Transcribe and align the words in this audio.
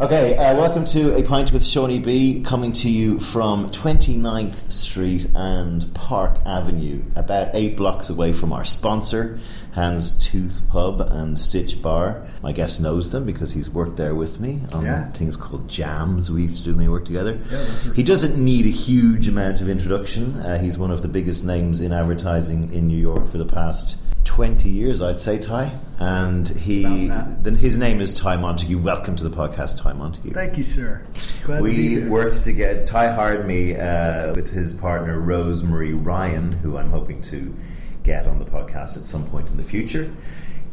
Okay, 0.00 0.34
uh, 0.34 0.56
welcome 0.56 0.86
to 0.86 1.14
A 1.14 1.22
Pint 1.22 1.52
with 1.52 1.60
Seaniebee, 1.60 2.42
coming 2.42 2.72
to 2.72 2.90
you 2.90 3.18
from 3.18 3.68
29th 3.68 4.72
Street 4.72 5.26
and 5.34 5.92
Park 5.92 6.38
Avenue, 6.46 7.02
about 7.16 7.50
eight 7.52 7.76
blocks 7.76 8.08
away 8.08 8.32
from 8.32 8.50
our 8.50 8.64
sponsor, 8.64 9.38
Houndstooth 9.74 10.68
Pub 10.68 11.00
and 11.00 11.38
Stitch 11.38 11.80
Bar. 11.80 12.22
My 12.42 12.52
guest 12.52 12.80
knows 12.80 13.12
them 13.12 13.24
because 13.24 13.52
he's 13.52 13.70
worked 13.70 13.96
there 13.96 14.14
with 14.14 14.40
me 14.40 14.60
on 14.72 14.84
Yeah. 14.84 15.10
things 15.12 15.36
called 15.36 15.68
jams 15.68 16.30
we 16.30 16.42
used 16.42 16.58
to 16.58 16.64
do 16.64 16.70
when 16.74 16.86
we 16.86 16.88
worked 16.92 17.06
together. 17.06 17.38
are 17.52 17.92
he 17.94 18.02
doesn't 18.02 18.36
need 18.42 18.66
a 18.66 18.70
huge 18.70 19.28
amount 19.28 19.60
of 19.60 19.68
introduction. 19.68 20.34
Uh, 20.36 20.58
he's 20.58 20.78
one 20.78 20.90
of 20.90 21.02
the 21.02 21.08
biggest 21.08 21.44
names 21.44 21.80
in 21.80 21.92
advertising 21.92 22.72
in 22.72 22.86
New 22.88 22.98
York 22.98 23.28
for 23.28 23.38
the 23.38 23.46
past 23.46 23.98
20 24.24 24.68
years, 24.70 25.02
I'd 25.02 25.18
say, 25.18 25.38
Ty. 25.38 25.72
And 25.98 26.48
he, 26.48 27.08
then 27.08 27.56
his 27.56 27.78
name 27.78 28.00
is 28.00 28.14
Ty 28.14 28.36
Montague. 28.36 28.78
Welcome 28.78 29.16
to 29.16 29.28
the 29.28 29.34
podcast, 29.34 29.82
Ty 29.82 29.92
Montague. 29.94 30.30
Thank 30.32 30.56
you, 30.56 30.62
sir. 30.62 31.02
Glad 31.44 31.62
We 31.62 32.06
worked 32.08 32.42
together. 32.44 32.84
Ty 32.84 33.12
hired 33.12 33.46
me 33.46 33.76
uh, 33.76 34.34
with 34.34 34.52
his 34.52 34.72
partner 34.72 35.18
Rosemarie 35.20 35.98
Ryan, 36.04 36.52
who 36.52 36.76
I'm 36.76 36.90
hoping 36.90 37.20
to 37.22 37.54
get 38.02 38.26
on 38.26 38.38
the 38.38 38.44
podcast 38.44 38.96
at 38.96 39.04
some 39.04 39.26
point 39.26 39.48
in 39.50 39.56
the 39.56 39.62
future. 39.62 40.12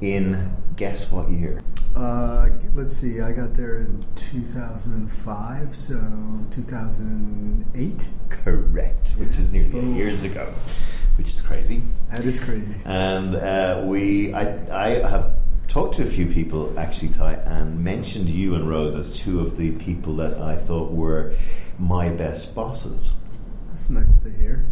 In 0.02 0.38
guess 0.76 1.12
what 1.12 1.30
year? 1.30 1.59
Uh, 1.95 2.48
let's 2.76 2.94
see. 2.94 3.22
I 3.22 3.31
got 3.31 3.55
there 3.55 3.77
in 3.77 4.05
2005, 4.16 5.76
so 5.76 5.95
2008. 6.52 8.09
Correct, 8.30 9.09
which 9.17 9.40
is 9.40 9.52
nearly 9.52 9.70
Boom. 9.70 9.94
eight 9.94 9.98
years 9.98 10.23
ago, 10.23 10.45
which 11.17 11.27
is 11.27 11.41
crazy. 11.41 11.81
That 12.12 12.23
is 12.23 12.40
crazy. 12.40 12.76
And 12.86 13.36
uh, 13.36 13.81
we, 13.86 14.34
I, 14.34 14.59
I 14.72 14.89
have 15.09 15.31
talked 15.67 15.95
to 15.95 16.03
a 16.03 16.05
few 16.05 16.28
people 16.28 16.78
actually, 16.80 17.09
Ty, 17.09 17.34
and 17.34 17.84
mentioned 17.84 18.30
you 18.30 18.53
and 18.53 18.70
Rose 18.70 18.95
as 18.95 19.20
two 19.20 19.39
of 19.39 19.58
the 19.58 19.72
people 19.78 20.16
that 20.17 20.39
I 20.39 20.55
thought 20.55 20.91
were 20.91 21.34
my 21.80 22.09
best 22.09 22.55
bosses. 22.55 23.16
That's 23.69 23.89
nice 23.89 24.17
to 24.17 24.30
hear. 24.30 24.67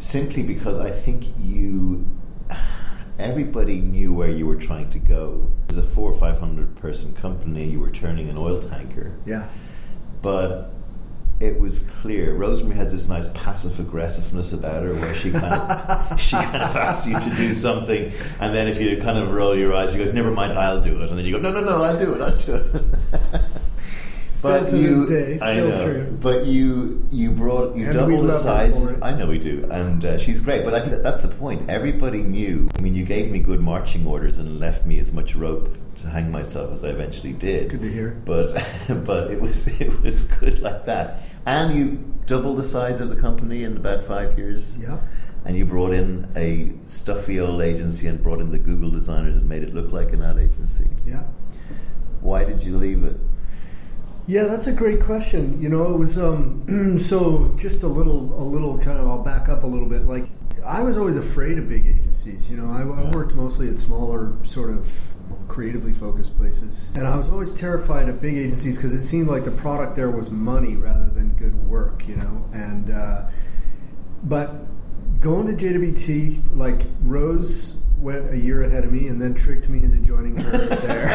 Simply 0.00 0.42
because 0.42 0.78
I 0.78 0.90
think 0.90 1.26
you 1.38 2.06
everybody 3.18 3.80
knew 3.80 4.14
where 4.14 4.30
you 4.30 4.46
were 4.46 4.56
trying 4.56 4.88
to 4.90 4.98
go. 4.98 5.50
It 5.64 5.74
was 5.74 5.76
a 5.76 5.82
four 5.82 6.10
or 6.10 6.14
five 6.14 6.38
hundred 6.40 6.74
person 6.76 7.12
company, 7.12 7.66
you 7.66 7.80
were 7.80 7.90
turning 7.90 8.30
an 8.30 8.38
oil 8.38 8.62
tanker. 8.62 9.12
Yeah. 9.26 9.48
But 10.22 10.72
it 11.38 11.60
was 11.60 11.78
clear. 12.00 12.32
Rosemarie 12.34 12.76
has 12.76 12.92
this 12.92 13.10
nice 13.10 13.28
passive 13.28 13.78
aggressiveness 13.78 14.54
about 14.54 14.84
her 14.84 14.92
where 14.92 15.14
she 15.14 15.30
kind 15.32 15.52
of 15.52 16.18
she 16.20 16.36
kind 16.36 16.62
of 16.62 16.74
asks 16.74 17.06
you 17.06 17.20
to 17.20 17.36
do 17.36 17.52
something 17.52 18.10
and 18.40 18.54
then 18.54 18.68
if 18.68 18.80
you 18.80 18.96
kind 19.02 19.18
of 19.18 19.32
roll 19.32 19.54
your 19.54 19.74
eyes, 19.74 19.92
she 19.92 19.98
goes, 19.98 20.14
Never 20.14 20.30
mind, 20.30 20.54
I'll 20.54 20.80
do 20.80 21.02
it 21.02 21.10
and 21.10 21.18
then 21.18 21.26
you 21.26 21.32
go, 21.32 21.38
No 21.40 21.52
no 21.52 21.62
no, 21.62 21.82
I'll 21.82 21.98
do 21.98 22.14
it, 22.14 22.22
I'll 22.22 22.36
do 22.36 22.54
it 22.54 23.40
Still 24.30 24.64
to 24.64 24.76
you, 24.76 25.06
this 25.06 25.40
day, 25.40 25.52
still 25.52 25.68
know, 25.68 25.84
true. 25.84 26.18
But 26.20 26.46
you 26.46 27.06
you 27.10 27.32
brought 27.32 27.76
you 27.76 27.86
And 27.86 27.94
double 27.94 28.22
the 28.22 28.32
size. 28.32 28.80
I 29.02 29.12
know 29.12 29.26
we 29.26 29.38
do, 29.38 29.66
and 29.70 30.04
uh, 30.04 30.18
she's 30.18 30.40
great. 30.40 30.64
But 30.64 30.72
I 30.72 30.80
think 30.80 30.92
that 30.92 31.02
that's 31.02 31.22
the 31.22 31.28
point. 31.28 31.68
Everybody 31.68 32.22
knew. 32.22 32.70
I 32.78 32.82
mean, 32.82 32.94
you 32.94 33.04
gave 33.04 33.30
me 33.30 33.40
good 33.40 33.60
marching 33.60 34.06
orders 34.06 34.38
and 34.38 34.60
left 34.60 34.86
me 34.86 35.00
as 35.00 35.12
much 35.12 35.34
rope 35.34 35.68
to 35.96 36.06
hang 36.06 36.30
myself 36.30 36.72
as 36.72 36.84
I 36.84 36.90
eventually 36.90 37.32
did. 37.32 37.70
Good 37.70 37.82
to 37.82 37.88
hear. 37.90 38.22
But 38.24 38.52
but 39.04 39.30
it 39.32 39.40
was 39.40 39.80
it 39.80 40.00
was 40.00 40.28
good 40.38 40.60
like 40.60 40.84
that. 40.84 41.22
And 41.44 41.76
you 41.76 42.04
double 42.26 42.54
the 42.54 42.64
size 42.64 43.00
of 43.00 43.08
the 43.08 43.16
company 43.16 43.64
in 43.64 43.76
about 43.76 44.04
five 44.04 44.38
years. 44.38 44.78
Yeah. 44.78 45.00
And 45.44 45.56
you 45.56 45.64
brought 45.64 45.92
in 45.92 46.30
a 46.36 46.70
stuffy 46.86 47.40
old 47.40 47.62
agency 47.62 48.06
and 48.06 48.22
brought 48.22 48.40
in 48.40 48.50
the 48.52 48.58
Google 48.58 48.90
designers 48.90 49.36
and 49.36 49.48
made 49.48 49.64
it 49.64 49.74
look 49.74 49.90
like 49.90 50.12
an 50.12 50.22
ad 50.22 50.38
agency. 50.38 50.88
Yeah. 51.04 51.24
Why 52.20 52.44
did 52.44 52.62
you 52.62 52.76
leave 52.76 53.02
it? 53.02 53.16
Yeah, 54.30 54.44
that's 54.44 54.68
a 54.68 54.72
great 54.72 55.00
question. 55.02 55.60
You 55.60 55.68
know, 55.68 55.92
it 55.92 55.98
was 55.98 56.16
um, 56.16 56.64
so 56.98 57.52
just 57.56 57.82
a 57.82 57.88
little, 57.88 58.32
a 58.40 58.46
little 58.46 58.78
kind 58.78 58.96
of. 58.96 59.08
I'll 59.08 59.24
back 59.24 59.48
up 59.48 59.64
a 59.64 59.66
little 59.66 59.88
bit. 59.88 60.02
Like, 60.02 60.26
I 60.64 60.82
was 60.84 60.96
always 60.96 61.16
afraid 61.16 61.58
of 61.58 61.68
big 61.68 61.84
agencies. 61.84 62.48
You 62.48 62.56
know, 62.56 62.70
I, 62.70 62.82
I 62.82 63.10
worked 63.10 63.34
mostly 63.34 63.68
at 63.68 63.80
smaller, 63.80 64.36
sort 64.44 64.70
of 64.70 64.88
creatively 65.48 65.92
focused 65.92 66.36
places, 66.36 66.92
and 66.94 67.08
I 67.08 67.16
was 67.16 67.28
always 67.28 67.52
terrified 67.52 68.08
of 68.08 68.20
big 68.20 68.36
agencies 68.36 68.78
because 68.78 68.94
it 68.94 69.02
seemed 69.02 69.26
like 69.26 69.42
the 69.42 69.50
product 69.50 69.96
there 69.96 70.12
was 70.12 70.30
money 70.30 70.76
rather 70.76 71.10
than 71.10 71.30
good 71.30 71.68
work. 71.68 72.06
You 72.06 72.14
know, 72.14 72.48
and 72.52 72.88
uh, 72.88 73.28
but 74.22 74.54
going 75.20 75.48
to 75.48 75.66
JWT, 75.66 76.56
like 76.56 76.82
Rose 77.00 77.79
went 78.00 78.30
a 78.32 78.36
year 78.38 78.62
ahead 78.62 78.84
of 78.84 78.92
me 78.92 79.06
and 79.08 79.20
then 79.20 79.34
tricked 79.34 79.68
me 79.68 79.82
into 79.82 79.98
joining 79.98 80.36
her 80.36 80.58
there. 80.58 81.06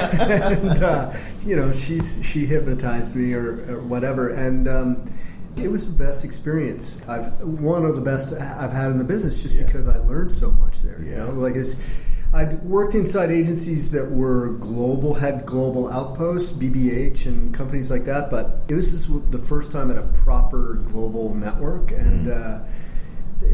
and, 0.51 0.83
uh, 0.83 1.11
you 1.41 1.55
know, 1.55 1.71
she's, 1.73 2.23
she 2.25 2.45
hypnotized 2.45 3.15
me 3.15 3.33
or, 3.33 3.65
or 3.75 3.81
whatever. 3.81 4.29
And 4.29 4.67
um, 4.67 5.09
it 5.57 5.69
was 5.69 5.95
the 5.95 6.03
best 6.03 6.23
experience. 6.25 7.01
I've 7.07 7.31
one 7.41 7.85
of 7.85 7.95
the 7.95 8.01
best 8.01 8.33
I've 8.59 8.71
had 8.71 8.91
in 8.91 8.97
the 8.97 9.03
business 9.03 9.41
just 9.41 9.55
Yeah. 9.55 9.63
because 9.65 9.87
I 9.87 9.97
learned 9.99 10.31
so 10.31 10.51
much 10.51 10.81
there. 10.81 11.01
You 11.01 11.11
Yeah. 11.11 11.25
know, 11.25 11.31
like 11.31 11.55
it's. 11.55 12.03
I'd 12.33 12.61
worked 12.63 12.95
inside 12.95 13.31
agencies 13.31 13.91
that 13.91 14.11
were 14.11 14.49
global, 14.59 15.13
had 15.13 15.45
global 15.45 15.87
outposts, 15.89 16.51
BBH, 16.51 17.27
and 17.27 17.53
companies 17.53 17.89
like 17.89 18.03
that. 18.05 18.29
But 18.29 18.59
it 18.67 18.73
was 18.75 18.91
just 18.91 19.31
the 19.31 19.37
first 19.39 19.71
time 19.71 19.89
at 19.89 19.97
a 19.97 20.03
proper 20.03 20.81
global 20.85 21.33
network, 21.33 21.91
and 21.91 22.27
uh, 22.27 22.59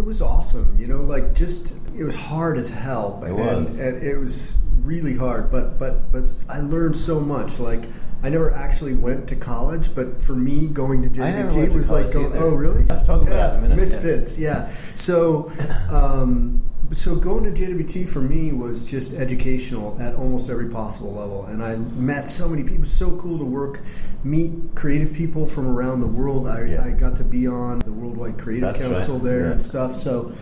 it 0.01 0.06
was 0.06 0.22
awesome. 0.22 0.75
You 0.79 0.88
know, 0.88 1.01
like 1.01 1.35
just 1.35 1.78
it 1.95 2.03
was 2.03 2.16
hard 2.16 2.57
as 2.57 2.69
hell. 2.69 3.23
It 3.23 3.34
was. 3.34 3.78
and 3.78 4.03
it 4.03 4.17
was 4.17 4.57
really 4.79 5.16
hard. 5.16 5.51
But 5.51 5.78
but 5.78 6.12
but 6.12 6.23
I 6.50 6.59
learned 6.59 6.95
so 6.95 7.19
much. 7.19 7.59
Like 7.59 7.84
I 8.23 8.29
never 8.29 8.51
actually 8.51 8.95
went 8.95 9.29
to 9.29 9.35
college, 9.35 9.94
but 9.94 10.19
for 10.19 10.34
me, 10.34 10.67
going 10.67 11.03
to 11.03 11.09
JWT 11.09 11.73
was 11.73 11.91
like, 11.91 12.11
going, 12.11 12.31
oh 12.34 12.50
really? 12.50 12.84
Let's 12.85 13.06
talk 13.06 13.22
about 13.22 13.31
yeah, 13.31 13.47
that 13.47 13.53
in 13.53 13.59
a 13.59 13.61
minute, 13.61 13.78
Misfits, 13.78 14.40
yeah. 14.40 14.67
So. 14.69 15.51
Um, 15.91 16.63
so 16.91 17.16
going 17.16 17.44
to 17.44 17.52
JWT 17.52 18.09
for 18.09 18.19
me 18.19 18.52
was 18.52 18.90
just 18.90 19.16
educational 19.16 20.00
at 20.02 20.16
almost 20.16 20.50
every 20.50 20.69
possible 20.69 21.12
level, 21.12 21.46
and 21.46 21.63
I 21.63 21.78
met 21.78 22.28
so 22.28 22.50
many 22.50 22.63
people. 22.63 22.85
So 22.85 23.18
cool 23.18 23.38
to 23.38 23.46
work, 23.46 23.81
meet 24.24 24.75
creative 24.75 25.13
people 25.13 25.47
from 25.47 25.68
around 25.68 26.02
the 26.02 26.07
world. 26.07 26.47
I, 26.47 26.66
Yeah. 26.66 26.84
I 26.84 26.91
got 26.91 27.16
to 27.18 27.24
be 27.24 27.47
on 27.47 27.79
the 27.79 27.94
Worldwide 27.94 28.38
Creative 28.38 28.69
That's 28.69 28.84
Council 28.84 29.16
right, 29.16 29.24
there 29.24 29.46
yeah. 29.46 29.52
and 29.53 29.62
stuff. 29.62 29.96
So 29.96 30.34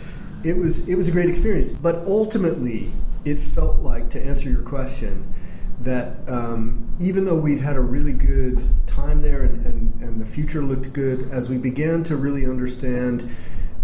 it 0.44 0.58
was 0.58 0.90
it 0.90 0.96
was 0.96 1.08
a 1.08 1.12
great 1.12 1.30
experience. 1.30 1.72
But 1.72 1.96
ultimately, 2.08 2.90
it 3.26 3.40
felt 3.40 3.78
like 3.80 4.10
to 4.12 4.26
answer 4.26 4.50
your 4.50 4.64
question 4.64 5.32
that 5.82 6.18
um, 6.28 6.94
even 7.00 7.26
though 7.26 7.40
we'd 7.40 7.60
had 7.60 7.76
a 7.76 7.82
really 7.82 8.12
good 8.12 8.60
time 8.86 9.22
there 9.22 9.44
and, 9.44 9.66
and, 9.66 10.02
and 10.02 10.20
the 10.20 10.26
future 10.26 10.62
looked 10.62 10.92
good, 10.94 11.22
as 11.32 11.48
we 11.48 11.58
began 11.58 12.04
to 12.04 12.18
really 12.18 12.46
understand 12.46 13.32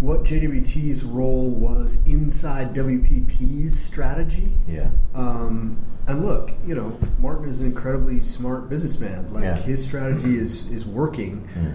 what 0.05 0.23
JWT's 0.23 1.03
role 1.03 1.49
was 1.49 1.97
inside 2.05 2.75
WPP's 2.75 3.77
strategy. 3.77 4.51
Yeah. 4.67 4.91
Um, 5.15 5.83
and 6.07 6.23
look, 6.23 6.51
you 6.65 6.75
know, 6.75 6.95
Martin 7.17 7.49
is 7.49 7.61
an 7.61 7.67
incredibly 7.67 8.21
smart 8.21 8.69
businessman. 8.69 9.33
Like 9.33 9.43
Yeah. 9.43 9.55
his 9.57 9.83
strategy 9.83 10.35
is 10.37 10.69
is 10.69 10.85
working, 10.85 11.47
Mm. 11.57 11.73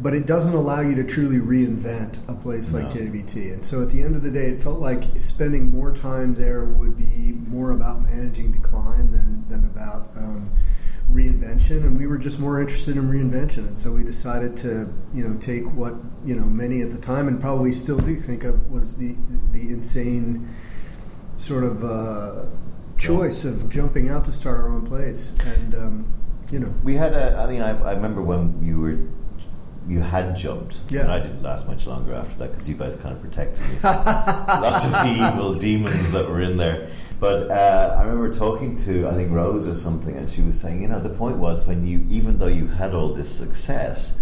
but 0.00 0.14
it 0.14 0.24
doesn't 0.24 0.54
allow 0.54 0.82
you 0.82 0.94
to 0.94 1.02
truly 1.04 1.38
reinvent 1.38 2.20
a 2.28 2.34
place 2.36 2.72
like 2.72 2.84
No. 2.84 2.90
JWT. 2.90 3.50
And 3.52 3.64
so 3.64 3.82
at 3.82 3.90
the 3.90 4.02
end 4.02 4.14
of 4.14 4.22
the 4.22 4.30
day, 4.30 4.46
it 4.50 4.60
felt 4.60 4.78
like 4.78 5.02
spending 5.18 5.72
more 5.72 5.90
time 5.92 6.34
there 6.34 6.64
would 6.64 6.96
be 6.96 7.36
more 7.48 7.72
about 7.72 8.04
managing 8.04 8.52
decline 8.52 9.10
than 9.10 9.44
than 9.48 9.64
about 9.64 10.10
um, 10.16 10.50
reinvention. 11.10 11.84
And 11.84 11.98
we 11.98 12.06
were 12.06 12.18
just 12.18 12.38
more 12.40 12.60
interested 12.60 12.96
in 12.96 13.04
reinvention. 13.04 13.66
And 13.68 13.78
so 13.78 13.92
we 13.92 14.04
decided 14.04 14.56
to, 14.58 14.92
you 15.12 15.24
know, 15.26 15.38
take 15.38 15.64
what 15.74 15.94
you 16.24 16.34
know 16.34 16.46
many 16.46 16.80
at 16.82 16.90
the 16.90 16.98
time 16.98 17.28
and 17.28 17.40
probably 17.40 17.72
still 17.72 17.98
do 17.98 18.16
think 18.16 18.44
of 18.44 18.70
was 18.70 18.96
the 18.96 19.14
the 19.52 19.70
insane 19.70 20.48
sort 21.36 21.64
of. 21.64 21.84
Uh, 21.84 22.44
choice 22.96 23.44
of 23.44 23.68
jumping 23.68 24.08
out 24.08 24.24
to 24.24 24.30
start 24.32 24.56
our 24.56 24.68
own 24.68 24.86
place 24.86 25.36
and 25.58 25.74
um, 25.74 26.06
you 26.52 26.60
know 26.60 26.72
We 26.84 26.94
had 26.94 27.12
a. 27.12 27.36
I 27.36 27.50
mean, 27.50 27.60
I, 27.60 27.70
I 27.82 27.92
remember 27.92 28.22
when 28.22 28.62
you 28.64 28.80
were. 28.80 28.98
You 29.88 30.00
had 30.00 30.34
jumped, 30.36 30.78
Yeah. 30.88 31.02
and 31.02 31.10
I 31.10 31.18
didn't 31.18 31.42
last 31.42 31.68
much 31.68 31.86
longer 31.88 32.14
after 32.14 32.38
that 32.38 32.50
because 32.52 32.66
you 32.68 32.76
guys 32.76 32.96
kind 32.96 33.14
of 33.14 33.20
protected 33.20 33.62
me. 33.68 33.74
Lots 33.84 34.86
of 34.86 34.92
the 34.92 35.30
evil 35.34 35.54
demons 35.56 36.12
that 36.12 36.26
were 36.28 36.40
in 36.40 36.56
there. 36.56 36.88
But 37.24 37.50
uh, 37.50 37.96
I 37.98 38.02
remember 38.02 38.30
talking 38.34 38.76
to 38.84 39.08
I 39.08 39.14
think 39.14 39.32
Rose 39.32 39.66
or 39.66 39.74
something, 39.74 40.14
and 40.14 40.28
she 40.28 40.42
was 40.42 40.60
saying, 40.60 40.82
you 40.82 40.88
know, 40.88 41.00
the 41.00 41.08
point 41.08 41.38
was 41.38 41.66
when 41.66 41.86
you, 41.86 42.06
even 42.10 42.36
though 42.36 42.48
you 42.48 42.66
had 42.66 42.94
all 42.94 43.14
this 43.14 43.34
success, 43.34 44.20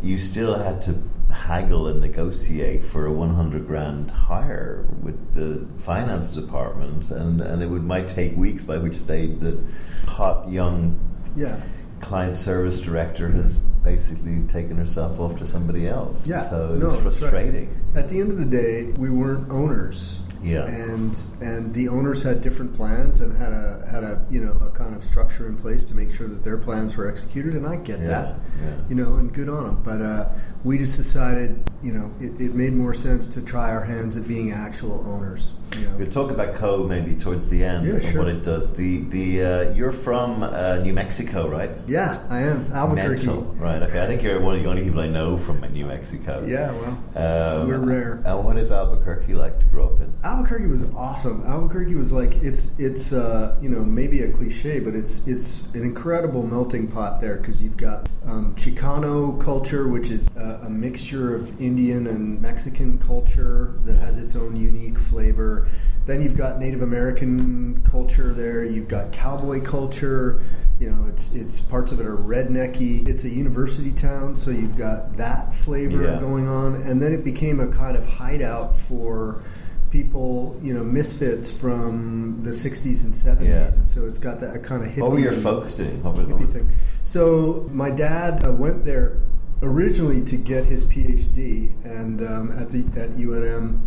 you 0.00 0.16
still 0.16 0.56
had 0.56 0.80
to 0.80 0.94
haggle 1.30 1.88
and 1.88 2.00
negotiate 2.00 2.82
for 2.82 3.04
a 3.04 3.12
100 3.12 3.66
grand 3.66 4.10
hire 4.10 4.86
with 5.02 5.34
the 5.34 5.68
finance 5.78 6.34
department, 6.34 7.10
and 7.10 7.42
and 7.42 7.62
it 7.62 7.66
would 7.66 7.84
might 7.84 8.08
take 8.08 8.34
weeks, 8.34 8.64
by 8.64 8.78
which 8.78 8.94
stage 8.94 9.40
the 9.40 9.60
hot 10.06 10.48
young 10.48 10.98
yeah 11.36 11.60
client 12.00 12.34
service 12.34 12.80
director 12.80 13.28
has 13.28 13.58
basically 13.84 14.40
taken 14.44 14.78
herself 14.78 15.20
off 15.20 15.36
to 15.36 15.44
somebody 15.44 15.86
else. 15.86 16.26
Yeah, 16.26 16.40
so 16.40 16.74
no, 16.76 16.86
it's 16.86 16.94
right. 16.94 17.02
frustrating. 17.02 17.76
at 17.94 18.08
the 18.08 18.20
end 18.20 18.30
of 18.30 18.38
the 18.38 18.46
day 18.46 18.94
we 18.96 19.10
weren't 19.10 19.50
owners 19.50 20.22
Yeah. 20.42 20.66
and 20.66 21.20
and 21.40 21.74
the 21.74 21.88
owners 21.88 22.22
had 22.22 22.40
different 22.40 22.74
plans 22.74 23.20
and 23.20 23.36
had 23.36 23.52
a 23.52 23.82
had 23.90 24.04
a 24.04 24.24
you 24.30 24.40
know 24.40 24.52
a 24.66 24.70
kind 24.70 24.94
of 24.94 25.02
structure 25.02 25.46
in 25.46 25.56
place 25.56 25.84
to 25.86 25.96
make 25.96 26.10
sure 26.10 26.28
that 26.28 26.44
their 26.44 26.58
plans 26.58 26.96
were 26.96 27.08
executed. 27.08 27.54
And 27.54 27.66
I 27.66 27.76
get 27.76 28.00
Yeah, 28.00 28.06
that, 28.06 28.34
yeah. 28.62 28.76
you 28.88 28.94
know, 28.94 29.14
and 29.16 29.32
good 29.32 29.48
on 29.48 29.64
them. 29.64 29.82
But 29.82 30.00
uh, 30.00 30.28
we 30.64 30.78
just 30.78 30.96
decided, 30.96 31.62
you 31.82 31.92
know, 31.92 32.10
it, 32.20 32.40
it 32.40 32.54
made 32.54 32.72
more 32.72 32.94
sense 32.94 33.26
to 33.28 33.44
try 33.44 33.70
our 33.70 33.84
hands 33.84 34.16
at 34.16 34.26
being 34.28 34.52
actual 34.52 35.00
owners. 35.06 35.52
You 35.76 35.88
We'll 35.98 36.08
talk 36.10 36.30
about 36.30 36.54
Co 36.54 36.84
maybe 36.84 37.14
towards 37.16 37.48
the 37.48 37.62
end 37.64 37.86
Yeah, 37.86 37.98
sure. 37.98 38.20
what 38.22 38.28
it 38.28 38.42
does. 38.44 38.74
The 38.74 39.00
the 39.02 39.42
uh, 39.42 39.72
you're 39.74 39.92
from 39.92 40.42
uh, 40.42 40.76
New 40.82 40.92
Mexico, 40.92 41.48
right? 41.48 41.70
yeah, 41.86 42.24
I 42.30 42.40
am 42.40 42.70
Albuquerque. 42.72 43.26
Mental, 43.26 43.42
right? 43.58 43.82
Okay, 43.82 44.02
I 44.02 44.06
think 44.06 44.22
you're 44.22 44.40
one 44.40 44.56
of 44.56 44.62
the 44.62 44.68
only 44.68 44.82
people 44.84 45.00
I 45.00 45.08
know 45.08 45.36
from 45.36 45.60
New 45.72 45.86
Mexico. 45.86 46.44
Yeah, 46.46 46.70
well, 46.72 47.62
Um, 47.62 47.68
We're 47.68 47.78
rare. 47.78 48.22
And 48.24 48.44
what 48.44 48.56
is 48.56 48.70
Albuquerque 48.72 49.34
like 49.34 49.58
to 49.60 49.66
grow 49.68 49.86
up 49.86 50.00
in? 50.00 50.12
Albuquerque 50.24 50.66
was 50.68 50.84
awesome. 50.94 51.42
Albuquerque 51.46 51.94
was 51.94 52.12
like 52.12 52.34
it's 52.42 52.78
it's 52.78 53.12
uh, 53.12 53.56
you 53.60 53.68
know 53.68 53.84
maybe 53.84 54.22
a 54.22 54.30
cliche, 54.32 54.80
but 54.80 54.94
it's 54.94 55.26
it's 55.26 55.72
an 55.74 55.82
incredible 55.82 56.42
melting 56.44 56.88
pot 56.88 57.20
there 57.20 57.36
because 57.36 57.62
you've 57.62 57.76
got 57.76 58.08
um, 58.26 58.54
Chicano 58.56 59.40
culture, 59.42 59.88
which 59.88 60.10
is 60.10 60.28
uh, 60.36 60.60
a 60.66 60.70
mixture 60.70 61.34
of 61.34 61.60
Indian 61.60 62.06
and 62.06 62.40
Mexican 62.40 62.98
culture 62.98 63.74
that 63.84 63.96
has 63.98 64.22
its 64.22 64.36
own 64.36 64.54
unique 64.56 64.98
flavor. 64.98 65.57
Then 66.06 66.22
you've 66.22 66.36
got 66.36 66.58
Native 66.58 66.82
American 66.82 67.82
culture 67.82 68.32
there. 68.32 68.64
You've 68.64 68.88
got 68.88 69.12
cowboy 69.12 69.60
culture. 69.62 70.40
You 70.80 70.90
know, 70.90 71.06
it's 71.08 71.34
it's 71.34 71.60
parts 71.60 71.90
of 71.92 71.98
it 72.00 72.06
are 72.06 72.16
rednecky. 72.16 73.06
It's 73.08 73.24
a 73.24 73.28
university 73.30 73.90
town, 73.92 74.36
so 74.36 74.50
you've 74.50 74.76
got 74.78 75.14
that 75.16 75.54
flavor 75.54 76.02
Yeah. 76.04 76.20
going 76.20 76.46
on, 76.46 76.76
and 76.76 77.02
then 77.02 77.12
it 77.12 77.24
became 77.24 77.58
a 77.60 77.66
kind 77.68 77.96
of 77.96 78.06
hideout 78.06 78.76
for 78.76 79.42
people, 79.90 80.56
you 80.62 80.72
know, 80.74 80.84
misfits 80.84 81.50
from 81.60 82.40
the 82.44 82.52
'60s 82.54 83.04
and 83.04 83.12
'70s, 83.12 83.48
Yeah. 83.48 83.74
and 83.80 83.90
so 83.90 84.06
it's 84.06 84.18
got 84.18 84.38
that 84.40 84.62
kind 84.62 84.82
of 84.84 84.90
hippie. 84.90 85.00
What 85.02 85.12
were 85.12 85.18
your 85.18 85.32
folks 85.32 85.74
doing? 85.74 86.02
What 86.02 86.14
hippie 86.16 86.48
thing. 86.52 86.68
So 87.02 87.66
my 87.72 87.90
dad 87.90 88.44
uh, 88.46 88.52
went 88.52 88.84
there 88.84 89.16
originally 89.62 90.22
to 90.26 90.36
get 90.36 90.64
his 90.66 90.84
PhD, 90.84 91.72
and 91.84 92.20
um, 92.22 92.50
at 92.52 92.70
the 92.70 92.80
at 93.00 93.10
UNM, 93.16 93.78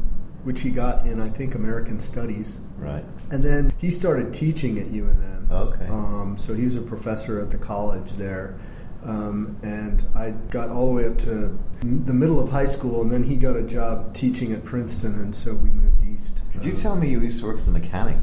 which 0.44 0.62
he 0.62 0.70
got 0.70 1.06
in 1.06 1.20
I 1.20 1.30
think 1.30 1.56
American 1.56 2.00
Studies, 2.00 2.60
Right. 2.78 3.04
and 3.30 3.44
then 3.44 3.72
he 3.78 3.90
started 3.92 4.34
teaching 4.34 4.80
at 4.80 4.88
UNM. 4.88 5.52
Okay. 5.52 5.88
Um, 5.88 6.38
so 6.38 6.54
he 6.54 6.66
was 6.66 6.76
a 6.76 6.82
professor 6.82 7.40
at 7.42 7.52
the 7.52 7.58
college 7.58 8.14
there. 8.14 8.56
Um, 9.04 9.56
and 9.64 10.06
I 10.16 10.32
got 10.52 10.70
all 10.70 10.88
the 10.88 10.94
way 10.94 11.06
up 11.08 11.18
to 11.20 11.58
the 11.84 12.14
middle 12.14 12.40
of 12.40 12.50
high 12.50 12.66
school, 12.68 13.02
and 13.02 13.12
then 13.12 13.24
he 13.24 13.36
got 13.36 13.56
a 13.56 13.64
job 13.64 14.14
teaching 14.14 14.52
at 14.54 14.64
Princeton, 14.64 15.16
and 15.16 15.34
so 15.34 15.56
we 15.56 15.70
moved 15.72 16.06
east. 16.06 16.44
Did 16.52 16.66
you 16.66 16.72
tell 16.74 16.96
me 16.96 17.10
you 17.10 17.20
used 17.20 17.40
to 17.42 17.48
work 17.48 17.58
as 17.58 17.68
a 17.68 17.72
mechanic? 17.72 18.18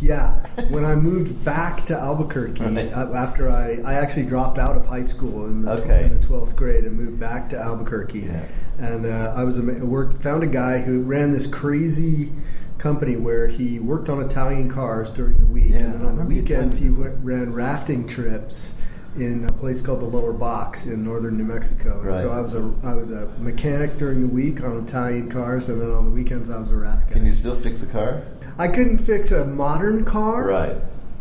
yeah, 0.00 0.36
when 0.70 0.84
I 0.84 0.94
moved 0.94 1.44
back 1.44 1.84
to 1.86 1.98
Albuquerque 1.98 2.62
Right. 2.62 2.92
after 2.92 3.50
I, 3.50 3.78
I 3.84 3.94
actually 3.94 4.24
dropped 4.24 4.56
out 4.58 4.76
of 4.76 4.86
high 4.86 5.02
school 5.02 5.46
in 5.46 5.62
the, 5.62 5.76
tw- 5.76 5.86
in 5.90 6.20
the 6.20 6.26
12th 6.26 6.54
grade 6.56 6.84
and 6.84 6.96
moved 6.96 7.18
back 7.20 7.48
to 7.50 7.58
Albuquerque. 7.58 8.20
Yeah. 8.20 8.46
And 8.80 9.04
uh, 9.06 9.34
I 9.36 9.44
was 9.44 9.58
a, 9.58 9.84
worked 9.84 10.16
found 10.16 10.42
a 10.42 10.46
guy 10.46 10.78
who 10.80 11.02
ran 11.02 11.32
this 11.32 11.46
crazy 11.46 12.32
company 12.78 13.16
where 13.16 13.46
he 13.48 13.78
worked 13.78 14.08
on 14.08 14.20
Italian 14.22 14.70
cars 14.70 15.10
during 15.10 15.36
the 15.38 15.46
week, 15.46 15.70
Yeah, 15.70 15.80
and 15.80 15.94
then 15.94 16.06
on 16.06 16.16
the 16.16 16.24
weekends 16.24 16.78
he 16.78 16.88
went, 16.88 17.22
ran 17.24 17.52
rafting 17.52 18.06
trips. 18.06 18.76
In 19.16 19.44
a 19.44 19.52
place 19.52 19.82
called 19.82 19.98
the 20.00 20.04
Lower 20.06 20.32
Box 20.32 20.86
in 20.86 21.02
northern 21.02 21.36
New 21.36 21.42
Mexico, 21.42 22.00
and 22.00 22.14
so 22.14 22.30
I 22.30 22.40
was 22.40 22.54
a 22.54 22.72
I 22.84 22.94
was 22.94 23.10
a 23.10 23.26
mechanic 23.40 23.96
during 23.96 24.20
the 24.20 24.28
week 24.28 24.62
on 24.62 24.76
Italian 24.84 25.28
cars, 25.28 25.68
and 25.68 25.80
then 25.80 25.90
on 25.90 26.04
the 26.04 26.12
weekends 26.12 26.48
I 26.48 26.60
was 26.60 26.70
a 26.70 26.76
raft 26.76 27.08
guy. 27.08 27.14
Can 27.14 27.26
you 27.26 27.32
still 27.32 27.56
fix 27.56 27.82
a 27.82 27.86
car? 27.86 28.22
I 28.56 28.68
couldn't 28.68 28.98
fix 28.98 29.32
a 29.32 29.44
modern 29.44 30.04
car, 30.04 30.46
Right. 30.48 30.76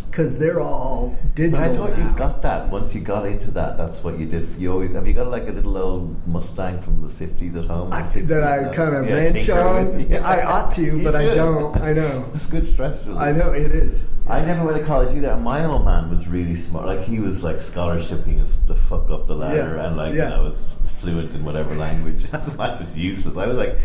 Because 0.09 0.39
they're 0.39 0.59
all 0.59 1.17
But 1.23 1.35
digital 1.35 1.63
I 1.63 1.67
thought 1.69 1.97
now. 1.97 2.11
you 2.11 2.17
got 2.17 2.41
that 2.41 2.69
once 2.69 2.95
you 2.95 3.01
got 3.01 3.25
into 3.27 3.51
that. 3.51 3.77
That's 3.77 4.03
what 4.03 4.17
you 4.19 4.25
did. 4.25 4.47
You 4.57 4.71
always, 4.73 4.93
have 4.93 5.07
you 5.07 5.13
got 5.13 5.27
like 5.27 5.47
a 5.47 5.51
little 5.51 5.77
old 5.77 6.27
Mustang 6.27 6.79
from 6.79 7.01
the 7.01 7.07
fifties 7.07 7.55
at 7.55 7.65
home? 7.65 7.91
I- 7.93 8.01
that 8.01 8.43
I 8.43 8.73
kind 8.73 8.95
of 8.95 9.07
Yeah, 9.07 9.15
ranch 9.15 9.49
on. 9.49 9.99
yeah. 10.09 10.21
I 10.25 10.43
ought 10.43 10.71
to, 10.71 10.81
You 10.97 11.03
but 11.03 11.15
I 11.15 11.33
don't. 11.33 11.75
I 11.81 11.93
know. 11.93 12.25
It's 12.29 12.49
good 12.49 12.67
stress 12.67 13.05
relief. 13.05 13.21
I 13.21 13.31
know 13.31 13.51
it 13.51 13.71
is. 13.71 14.09
I 14.27 14.45
never 14.45 14.63
went 14.65 14.77
to 14.77 14.83
college 14.85 15.15
either. 15.15 15.35
My 15.37 15.65
old 15.65 15.85
man 15.85 16.09
was 16.09 16.27
really 16.27 16.53
smart. 16.55 16.85
Like 16.85 17.01
he 17.01 17.19
was 17.19 17.43
like 17.43 17.55
scholarshiping 17.57 18.39
us 18.39 18.53
the 18.67 18.75
fuck 18.75 19.09
up 19.09 19.25
the 19.27 19.35
ladder, 19.35 19.77
and 19.77 19.97
like 19.97 20.13
yeah. 20.13 20.29
you 20.29 20.35
know, 20.35 20.43
was 20.43 20.75
fluent 20.85 21.33
in 21.35 21.43
whatever 21.43 21.73
language. 21.75 22.25
I 22.59 22.77
was 22.77 22.97
useless. 22.97 23.37
I 23.37 23.47
was 23.47 23.57
like, 23.57 23.75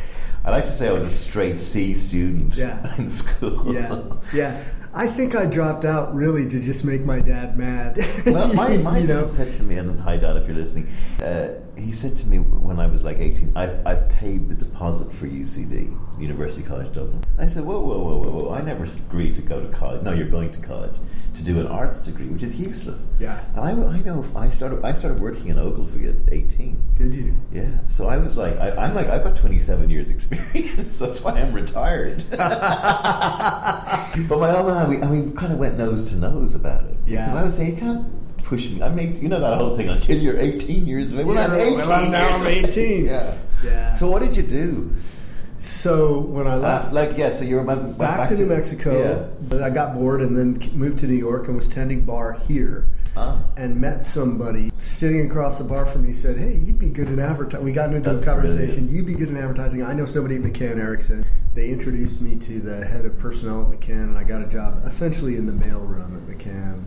I 0.45 0.51
like 0.51 0.65
to 0.65 0.71
say 0.71 0.89
I 0.89 0.93
was 0.93 1.05
a 1.05 1.09
straight 1.09 1.57
C 1.59 1.95
student 1.95 2.59
in 2.99 3.09
school. 3.09 3.73
Yeah, 3.73 4.03
yeah. 4.35 4.63
I 4.97 5.09
think 5.09 5.35
I 5.35 5.47
dropped 5.47 5.85
out 5.85 6.15
really 6.15 6.49
to 6.49 6.61
just 6.61 6.85
make 6.85 7.05
my 7.05 7.19
dad 7.19 7.59
mad. 7.59 7.99
well, 8.27 8.55
my, 8.55 8.77
my 8.83 9.01
dad 9.01 9.09
know? 9.09 9.27
said 9.27 9.53
to 9.55 9.65
me, 9.65 9.77
and 9.77 9.99
hi, 9.99 10.17
Dad, 10.17 10.37
if 10.37 10.47
you're 10.47 10.57
listening, 10.57 10.89
uh, 11.21 11.55
he 11.77 11.93
said 11.93 12.17
to 12.19 12.29
me 12.29 12.39
when 12.39 12.79
I 12.79 12.87
was 12.87 13.05
like 13.05 13.19
18, 13.19 13.53
I've, 13.57 13.87
I've 13.87 14.09
paid 14.09 14.49
the 14.49 14.55
deposit 14.55 15.13
for 15.13 15.27
UCD, 15.27 16.21
University 16.21 16.67
College 16.67 16.93
Dublin. 16.95 17.23
I 17.39 17.47
said, 17.47 17.65
whoa, 17.65 17.81
whoa, 17.81 17.99
whoa, 17.99 18.19
whoa, 18.19 18.31
whoa, 18.31 18.55
I 18.55 18.63
never 18.63 18.85
agreed 18.85 19.35
to 19.35 19.43
go 19.43 19.61
to 19.61 19.69
college. 19.73 20.03
No, 20.03 20.13
you're 20.13 20.29
going 20.29 20.51
to 20.53 20.61
college 20.61 20.95
to 21.35 21.43
do 21.43 21.59
an 21.59 21.67
arts 21.67 22.07
degree, 22.07 22.27
which 22.27 22.43
is 22.43 22.61
useless. 22.61 23.09
Yeah. 23.19 23.45
And 23.57 23.61
I, 23.61 23.71
I 23.71 24.01
know 24.03 24.21
if 24.21 24.37
I 24.37 24.49
started, 24.49 24.85
I 24.85 24.93
started 24.93 25.21
working 25.21 25.49
in 25.49 25.59
Ogilvy 25.59 26.07
at 26.07 26.15
18. 26.31 26.81
Did 26.95 27.15
you? 27.15 27.37
Yeah, 27.53 27.87
so 27.89 28.07
I 28.07 28.19
was 28.19 28.37
like, 28.37 28.57
I, 28.59 28.71
I'm 28.77 28.95
like, 28.95 29.09
I've 29.09 29.25
got 29.25 29.35
27 29.37 29.91
years 29.91 30.11
experience. 30.11 30.99
That's 31.01 31.23
why 31.23 31.33
I'm 31.41 31.53
retired. 31.53 32.25
but 32.31 32.39
my 34.39 34.57
old 34.57 34.69
man, 34.69 34.89
we, 34.89 35.03
I 35.03 35.09
mean, 35.09 35.35
kind 35.35 35.53
of 35.53 35.59
went 35.59 35.77
nose 35.77 36.11
to 36.11 36.17
nose 36.17 36.55
about 36.55 36.85
it. 36.85 36.97
Yeah. 37.05 37.27
because 37.27 37.39
I 37.39 37.45
was 37.45 37.57
saying, 37.57 37.75
you 37.75 37.81
can't 37.81 38.24
push 38.55 38.71
me. 38.71 38.83
I 38.83 38.89
make, 38.89 39.21
you 39.21 39.29
know, 39.29 39.41
that 39.41 39.55
whole 39.59 39.77
thing 39.77 39.89
until 39.89 40.19
you're 40.19 40.39
18 40.39 40.87
years 40.87 41.13
of 41.13 41.21
age. 41.21 41.27
Well, 41.27 41.35
Yeah, 41.35 41.47
I'm 41.47 41.53
18. 41.55 41.79
well, 41.79 41.93
I'm 41.93 42.11
now 42.13 42.29
I'm 42.29 42.47
18. 42.47 43.05
yeah. 43.07 43.35
Yeah. 43.65 43.95
So 43.95 44.11
what 44.11 44.23
did 44.23 44.37
you 44.37 44.43
do? 44.45 44.91
So 45.57 46.21
when 46.21 46.47
I 46.47 46.55
Uh, 46.55 46.59
left, 46.59 46.93
like, 46.93 47.17
yeah. 47.17 47.31
So 47.31 47.45
you 47.45 47.57
were 47.57 47.63
went 47.63 47.97
back, 47.99 48.29
to 48.29 48.35
New 48.37 48.47
Mexico, 48.47 48.91
Yeah. 48.99 49.25
but 49.49 49.63
I 49.63 49.71
got 49.71 49.95
bored 49.95 50.21
and 50.21 50.37
then 50.37 50.59
moved 50.75 50.99
to 50.99 51.07
New 51.07 51.15
York 51.29 51.47
and 51.49 51.57
was 51.57 51.69
tending 51.69 52.03
bar 52.05 52.37
here. 52.47 52.87
Ah. 53.17 53.41
And 53.57 53.81
met 53.81 54.05
somebody 54.05 54.73
sitting 54.77 55.25
across 55.31 55.59
the 55.59 55.65
bar 55.65 55.87
from 55.87 56.03
me. 56.03 56.11
Said, 56.13 56.37
"Hey, 56.37 56.55
you'd 56.65 56.81
be 56.81 56.91
good 56.91 57.09
in 57.09 57.21
advertising." 57.21 57.65
We 57.65 57.71
got 57.73 57.95
into 57.95 58.11
That's 58.11 58.23
a 58.23 58.27
conversation. 58.27 58.87
brilliant. 58.87 58.91
You'd 58.91 59.07
be 59.07 59.15
good 59.15 59.29
in 59.29 59.37
advertising. 59.37 59.85
I 59.85 59.93
know 59.95 60.05
somebody 60.05 60.35
at 60.35 60.43
McCann 60.43 60.79
Erickson. 60.79 61.25
They 61.55 61.69
introduced 61.69 62.21
me 62.21 62.35
to 62.35 62.61
the 62.61 62.85
head 62.85 63.05
of 63.07 63.17
personnel 63.17 63.61
at 63.63 63.69
McCann, 63.81 64.09
and 64.11 64.19
I 64.19 64.25
got 64.25 64.43
a 64.43 64.47
job 64.49 64.81
essentially 64.85 65.37
in 65.37 65.47
the 65.47 65.53
mailroom 65.53 66.17
at 66.17 66.27
McCann. 66.29 66.81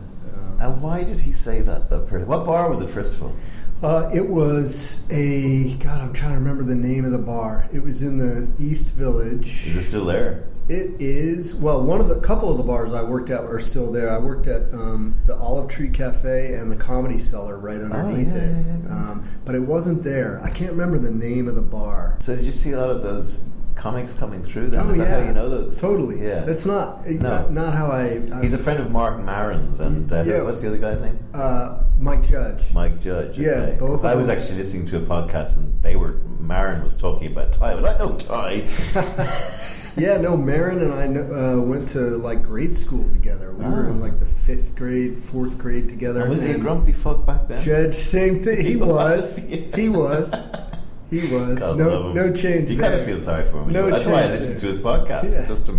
And 0.60 0.82
why 0.82 1.04
did 1.04 1.20
he 1.20 1.32
say 1.32 1.60
that? 1.62 1.90
That 1.90 2.06
per- 2.06 2.24
what 2.24 2.44
bar 2.46 2.68
was 2.68 2.80
it? 2.80 2.88
First 2.90 3.16
of 3.16 3.22
all, 3.24 3.32
Uh, 3.80 4.10
it 4.12 4.28
was 4.28 5.06
a 5.12 5.74
God. 5.76 6.00
I'm 6.00 6.12
trying 6.12 6.32
to 6.32 6.38
remember 6.38 6.64
the 6.64 6.74
name 6.74 7.04
of 7.04 7.12
the 7.12 7.18
bar. 7.18 7.68
It 7.72 7.82
was 7.82 8.02
in 8.02 8.18
the 8.18 8.48
East 8.58 8.94
Village. 8.96 9.46
is 9.68 9.76
it 9.76 9.82
still 9.82 10.04
there? 10.04 10.44
It 10.68 10.96
is 11.00 11.54
well. 11.54 11.82
One 11.82 12.00
of 12.00 12.08
the 12.08 12.16
couple 12.16 12.50
of 12.50 12.58
the 12.58 12.64
bars 12.64 12.92
I 12.92 13.02
worked 13.02 13.30
at 13.30 13.40
are 13.44 13.60
still 13.60 13.90
there. 13.92 14.10
I 14.10 14.18
worked 14.18 14.46
at 14.48 14.62
um, 14.74 15.14
the 15.26 15.34
Olive 15.34 15.68
Tree 15.68 15.88
Cafe 15.88 16.52
and 16.54 16.70
the 16.70 16.76
Comedy 16.76 17.16
Cellar 17.18 17.56
right 17.56 17.80
underneath 17.80 18.32
Oh, 18.32 18.36
yeah, 18.36 18.42
it. 18.42 18.66
yeah, 18.66 18.76
yeah. 18.88 19.10
Um, 19.12 19.22
but 19.46 19.54
it 19.54 19.62
wasn't 19.62 20.02
there. 20.02 20.40
I 20.44 20.50
can't 20.50 20.72
remember 20.72 20.98
the 20.98 21.10
name 21.12 21.46
of 21.48 21.54
the 21.54 21.62
bar. 21.62 22.16
So 22.20 22.34
did 22.36 22.44
you 22.44 22.52
see 22.52 22.72
a 22.72 22.78
lot 22.78 22.90
of 22.90 23.00
those 23.02 23.44
comics 23.78 24.12
coming 24.12 24.42
through? 24.42 24.68
Then 24.68 24.84
oh 24.86 24.90
is 24.90 24.98
yeah, 24.98 25.04
that 25.04 25.20
how 25.22 25.26
you 25.28 25.32
know 25.34 25.48
those? 25.48 25.80
Totally. 25.80 26.20
Yeah. 26.20 26.40
That's 26.40 26.66
not 26.66 27.06
No. 27.06 27.48
not, 27.48 27.72
how 27.74 27.86
I. 27.86 28.20
I 28.34 28.40
He's 28.42 28.52
a 28.52 28.58
friend 28.58 28.78
of 28.80 28.90
Marc 28.90 29.18
Maron's, 29.22 29.80
and 29.80 30.12
uh, 30.12 30.22
Yeah. 30.26 30.42
what's 30.42 30.60
the 30.60 30.68
other 30.68 30.78
guy's 30.78 31.00
name? 31.00 31.18
uh, 31.32 31.82
Mike 31.98 32.22
Judge. 32.22 32.74
Mike 32.74 33.00
Judge. 33.00 33.38
Yeah, 33.38 33.50
okay. 33.52 33.76
both 33.78 34.00
of 34.00 34.04
I 34.06 34.14
was 34.16 34.28
actually 34.28 34.56
listening 34.58 34.86
to 34.86 34.96
a 34.98 35.00
podcast, 35.00 35.56
and 35.56 35.80
they 35.82 35.96
were 35.96 36.14
Maron 36.40 36.82
was 36.82 36.96
talking 36.96 37.32
about 37.32 37.52
Ty, 37.52 37.80
but 37.80 37.84
I 37.94 37.98
know 37.98 38.14
Ty. 38.16 38.64
Yeah, 39.96 40.16
no, 40.18 40.36
Maron 40.36 40.78
and 40.80 40.92
I 40.92 41.06
uh, 41.20 41.60
went 41.60 41.88
to 41.88 41.98
like 41.98 42.40
grade 42.44 42.72
school 42.72 43.02
together. 43.12 43.52
We 43.52 43.64
were 43.64 43.86
Oh. 43.88 43.90
in 43.90 44.00
like 44.00 44.18
the 44.18 44.26
fifth 44.26 44.76
grade, 44.76 45.16
fourth 45.18 45.58
grade 45.58 45.88
together. 45.88 46.20
And 46.20 46.30
was 46.30 46.42
he 46.42 46.52
a 46.52 46.58
grumpy 46.58 46.92
fuck 46.92 47.26
back 47.26 47.48
then? 47.48 47.58
Judge, 47.60 47.94
same 47.96 48.38
thing. 48.40 48.60
He 48.64 48.68
He 48.74 48.76
was. 48.76 49.40
was, 49.40 49.44
yeah. 49.48 49.76
He 49.76 49.88
was. 49.88 50.32
He 51.10 51.20
was. 51.34 51.58
God 51.60 51.78
No, 51.78 52.12
no 52.12 52.32
change. 52.32 52.70
You 52.70 52.78
kind 52.78 52.92
of 52.94 53.02
feel 53.04 53.16
sorry 53.18 53.44
for 53.44 53.62
him. 53.62 53.72
No 53.72 53.88
That's 53.90 54.06
why 54.06 54.22
I 54.24 54.26
listened 54.26 54.54
there. 54.56 54.60
to 54.60 54.66
his 54.66 54.78
podcast 54.80 55.32
Yeah. 55.32 55.46
just 55.46 55.66
to 55.66 55.72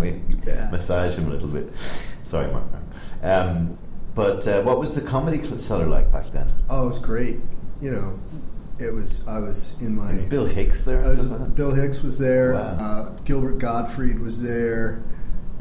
Yeah. 0.47 0.69
massage 0.71 1.15
him 1.15 1.27
a 1.27 1.29
little 1.31 1.49
bit. 1.49 1.75
Sorry, 2.23 2.51
Marc. 2.51 2.63
Um, 3.23 3.77
but 4.15 4.47
uh, 4.47 4.61
what 4.63 4.79
was 4.79 4.95
the 4.95 5.01
comedy 5.07 5.41
cellar 5.57 5.85
like 5.85 6.11
back 6.11 6.25
then? 6.27 6.47
Oh, 6.69 6.83
it 6.85 6.87
was 6.87 6.99
great. 6.99 7.39
You 7.81 7.91
know, 7.91 8.19
it 8.79 8.93
was. 8.93 9.27
I 9.27 9.39
was 9.39 9.77
in 9.81 9.95
my. 9.95 10.13
Was 10.13 10.25
Bill 10.25 10.45
Hicks 10.45 10.83
there? 10.85 11.01
Was, 11.01 11.25
like? 11.25 11.53
Bill 11.55 11.71
Hicks 11.73 12.01
was 12.01 12.17
there. 12.17 12.53
Wow. 12.53 12.77
Uh, 12.79 13.09
Gilbert 13.23 13.59
Gottfried 13.59 14.19
was 14.19 14.41
there. 14.41 15.03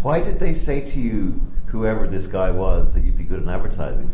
Why 0.02 0.20
did 0.22 0.38
they 0.38 0.54
say 0.54 0.80
to 0.80 1.00
you, 1.00 1.40
whoever 1.66 2.06
this 2.06 2.26
guy 2.26 2.50
was, 2.50 2.94
that 2.94 3.04
you'd 3.04 3.16
be 3.18 3.24
good 3.24 3.42
in 3.42 3.48
advertising? 3.48 4.12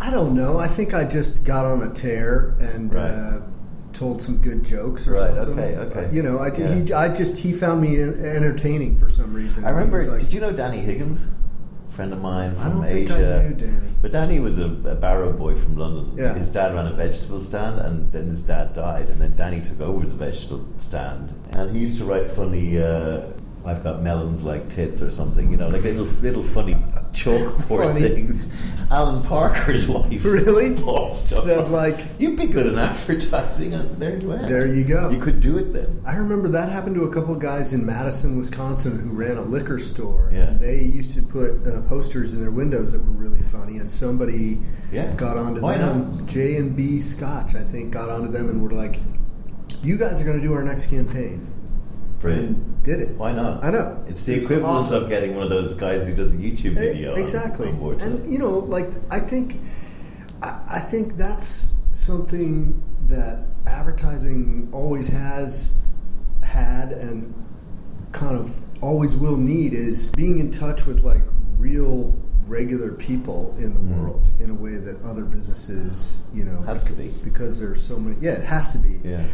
I 0.00 0.10
don't 0.10 0.34
know. 0.34 0.56
I 0.58 0.66
think 0.68 0.94
I 0.94 1.04
just 1.04 1.44
got 1.44 1.66
on 1.66 1.82
a 1.82 1.90
tear, 1.90 2.54
and 2.60 2.94
Right. 2.94 3.02
uh, 3.10 3.40
told 4.00 4.22
some 4.22 4.38
good 4.38 4.64
jokes 4.64 5.06
or 5.06 5.12
Right, 5.12 5.34
something. 5.36 5.58
okay, 5.58 5.76
okay. 5.76 6.08
You 6.14 6.22
know, 6.22 6.38
I, 6.38 6.48
Yeah. 6.56 6.74
he, 6.74 6.92
I 6.94 7.08
just 7.12 7.36
he 7.36 7.52
found 7.52 7.82
me 7.82 8.00
entertaining 8.02 8.96
for 8.96 9.08
some 9.10 9.34
reason. 9.34 9.64
I 9.64 9.70
remember. 9.70 10.02
Like- 10.02 10.20
did 10.22 10.32
you 10.32 10.40
know 10.40 10.52
Danny 10.52 10.78
Higgins? 10.78 11.34
Friend 11.90 12.12
of 12.12 12.20
mine 12.22 12.54
from 12.54 12.84
Asia. 12.84 13.52
Danny. 13.58 13.72
But 14.00 14.12
Danny 14.12 14.38
was 14.40 14.58
a, 14.58 14.66
a 14.86 14.94
barrow 14.94 15.32
boy 15.32 15.54
from 15.54 15.76
London. 15.76 16.12
Yeah. 16.16 16.32
His 16.34 16.50
dad 16.50 16.72
ran 16.74 16.86
a 16.86 16.92
vegetable 16.94 17.40
stand, 17.40 17.78
and 17.80 18.10
then 18.12 18.26
his 18.28 18.42
dad 18.42 18.72
died, 18.72 19.10
and 19.10 19.20
then 19.20 19.34
Danny 19.36 19.60
took 19.60 19.80
over 19.82 20.06
the 20.06 20.14
vegetable 20.14 20.64
stand. 20.78 21.34
And 21.52 21.70
he 21.74 21.80
used 21.80 21.98
to 21.98 22.04
write 22.06 22.26
funny. 22.28 22.80
Uh, 22.80 23.22
I've 23.64 23.84
got 23.84 24.00
melons 24.02 24.42
like 24.42 24.70
tits 24.70 25.02
or 25.02 25.10
something, 25.10 25.50
you 25.50 25.56
know, 25.58 25.68
like 25.68 25.82
little 25.82 26.06
little 26.22 26.42
funny 26.42 26.74
chalkboard 27.12 27.92
Funny. 27.92 28.00
things. 28.00 28.72
Alan 28.90 29.22
Parker's 29.22 29.86
wife 29.86 30.24
Really? 30.24 30.74
Said, 31.12 31.68
like- 31.68 31.98
you'd 32.18 32.38
be 32.38 32.46
good 32.46 32.66
in 32.66 32.78
advertising, 32.78 33.74
and 33.74 33.98
there 34.00 34.16
you 34.18 34.28
went. 34.28 34.48
There 34.48 34.66
you 34.66 34.84
go. 34.84 35.10
You 35.10 35.20
could 35.20 35.40
do 35.40 35.58
it 35.58 35.72
then. 35.74 36.00
I 36.06 36.16
remember 36.16 36.48
that 36.48 36.70
happened 36.70 36.94
to 36.96 37.02
a 37.04 37.12
couple 37.12 37.34
of 37.34 37.40
guys 37.40 37.72
in 37.74 37.84
Madison, 37.84 38.36
Wisconsin, 38.38 38.98
who 38.98 39.10
ran 39.10 39.36
a 39.36 39.42
liquor 39.42 39.78
store. 39.78 40.30
Yeah. 40.32 40.50
They 40.58 40.80
used 40.82 41.14
to 41.16 41.22
put 41.22 41.66
uh, 41.66 41.82
posters 41.82 42.32
in 42.32 42.40
their 42.40 42.50
windows 42.50 42.92
that 42.92 42.98
were 43.02 43.10
really 43.10 43.42
funny, 43.42 43.76
and 43.78 43.90
somebody 43.90 44.58
Yeah. 44.90 45.12
got 45.16 45.36
onto 45.36 45.60
Why 45.60 45.76
them. 45.76 46.16
not? 46.16 46.26
J 46.26 46.56
and 46.56 46.74
B 46.74 46.98
Scotch, 46.98 47.54
I 47.54 47.62
think, 47.62 47.92
got 47.92 48.08
onto 48.08 48.32
them 48.32 48.48
and 48.48 48.62
were 48.62 48.70
like, 48.70 48.98
"You 49.82 49.98
guys 49.98 50.20
are 50.22 50.24
going 50.24 50.40
to 50.40 50.46
do 50.46 50.52
our 50.54 50.62
next 50.64 50.86
campaign." 50.86 51.46
And 52.22 52.82
did 52.82 53.00
it. 53.00 53.10
Why 53.16 53.32
not? 53.32 53.64
I 53.64 53.70
know. 53.70 54.04
It's 54.08 54.24
the 54.24 54.34
equivalent 54.34 54.64
awesome. 54.64 55.02
of 55.04 55.08
getting 55.08 55.34
one 55.34 55.44
of 55.44 55.50
those 55.50 55.74
guys 55.76 56.06
who 56.06 56.14
does 56.14 56.34
a 56.34 56.38
YouTube 56.38 56.74
video. 56.74 57.14
exactly 57.14 57.68
on 57.68 58.00
and 58.00 58.30
you 58.32 58.38
know 58.38 58.58
like 58.58 58.88
i 59.10 59.18
think 59.20 59.56
I, 60.42 60.62
I 60.76 60.78
think 60.80 61.16
that's 61.16 61.74
something 61.92 62.82
that 63.08 63.44
advertising 63.66 64.68
always 64.72 65.08
has 65.08 65.78
had 66.42 66.92
and 66.92 67.34
kind 68.12 68.36
of 68.36 68.58
always 68.82 69.14
will 69.16 69.36
need 69.36 69.72
is 69.72 70.10
being 70.16 70.38
in 70.38 70.50
touch 70.50 70.86
with 70.86 71.02
like 71.02 71.22
real 71.58 72.14
regular 72.46 72.92
people 72.92 73.54
in 73.58 73.74
the 73.74 73.80
Mm. 73.80 74.00
world 74.02 74.28
in 74.40 74.50
a 74.50 74.54
way 74.54 74.76
that 74.76 75.00
other 75.04 75.24
businesses 75.24 76.22
you 76.32 76.44
know 76.44 76.60
Has 76.62 76.84
to 76.86 76.92
be. 76.94 77.10
because 77.24 77.60
there's 77.60 77.82
so 77.86 77.98
many 77.98 78.16
yeah 78.20 78.32
it 78.32 78.44
has 78.44 78.72
to 78.72 78.78
be 78.78 79.00
Yeah. 79.08 79.24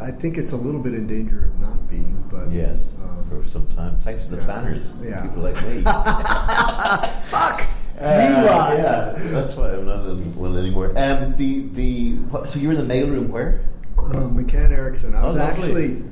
I 0.00 0.10
think 0.10 0.38
it's 0.38 0.52
a 0.52 0.56
little 0.56 0.80
bit 0.82 0.94
in 0.94 1.06
danger 1.06 1.46
of 1.46 1.60
not 1.60 1.88
being 1.88 2.22
but 2.30 2.50
Yes, 2.50 3.00
um, 3.02 3.24
for 3.28 3.46
some 3.46 3.66
time. 3.68 3.98
Thanks 4.00 4.26
to 4.26 4.36
the 4.36 4.40
yeah. 4.40 4.46
planners, 4.46 4.96
Yeah. 5.02 5.22
people 5.22 5.42
like 5.42 5.54
me. 5.56 5.82
fuck 7.22 7.66
Uh. 8.00 8.74
Yeah, 8.76 9.12
that's 9.30 9.54
why 9.56 9.70
I'm 9.72 9.86
not 9.86 10.04
in 10.06 10.34
one 10.36 10.56
anymore. 10.58 10.88
Um, 10.96 11.36
the 11.36 11.68
the 11.72 12.14
what, 12.30 12.48
so 12.48 12.58
you 12.58 12.68
were 12.68 12.74
in 12.74 12.86
the 12.88 12.94
mailroom 12.94 13.28
where? 13.28 13.60
Uh, 13.98 14.28
McCann 14.28 14.70
Erickson. 14.72 15.14
I 15.14 15.20
Oh, 15.22 15.26
was 15.26 15.36
lovely. 15.36 15.52
actually 15.94 16.04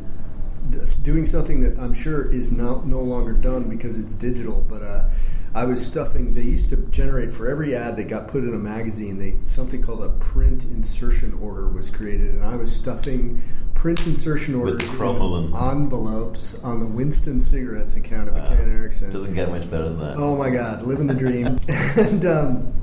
doing 1.02 1.26
something 1.26 1.60
that 1.62 1.78
I'm 1.80 1.92
sure 1.92 2.30
is 2.30 2.52
no, 2.52 2.80
no 2.82 3.00
longer 3.00 3.32
done 3.32 3.68
because 3.68 3.98
it's 3.98 4.14
digital, 4.14 4.64
but 4.68 4.82
uh, 4.82 5.08
I 5.52 5.64
was 5.64 5.84
stuffing. 5.84 6.32
They 6.34 6.42
used 6.42 6.70
to 6.70 6.76
generate 6.92 7.32
for 7.34 7.48
every 7.48 7.74
ad 7.74 7.96
that 7.96 8.08
got 8.08 8.28
put 8.28 8.44
in 8.44 8.54
a 8.54 8.58
magazine. 8.58 9.18
They 9.18 9.36
something 9.46 9.82
called 9.82 10.04
a 10.04 10.10
print 10.20 10.64
insertion 10.64 11.36
order 11.42 11.68
was 11.68 11.90
created, 11.90 12.34
and 12.36 12.44
I 12.44 12.54
was 12.54 12.70
stuffing 12.74 13.42
print 13.80 14.06
insertion 14.06 14.54
orders 14.54 14.82
cromolyn. 14.82 15.46
envelopes 15.72 16.62
on 16.62 16.80
the 16.80 16.86
Winston 16.86 17.40
cigarettes 17.40 17.96
account 17.96 18.28
of 18.28 18.34
McCann 18.34 18.70
Erickson. 18.70 19.10
Doesn't 19.10 19.32
get 19.32 19.48
much 19.48 19.70
better 19.70 19.88
than 19.88 19.98
that. 20.00 20.18
Oh 20.18 20.36
my 20.36 20.50
God, 20.50 20.82
living 20.82 21.06
the 21.06 21.14
dream. 21.14 21.46
and 21.96 22.26
um, 22.26 22.74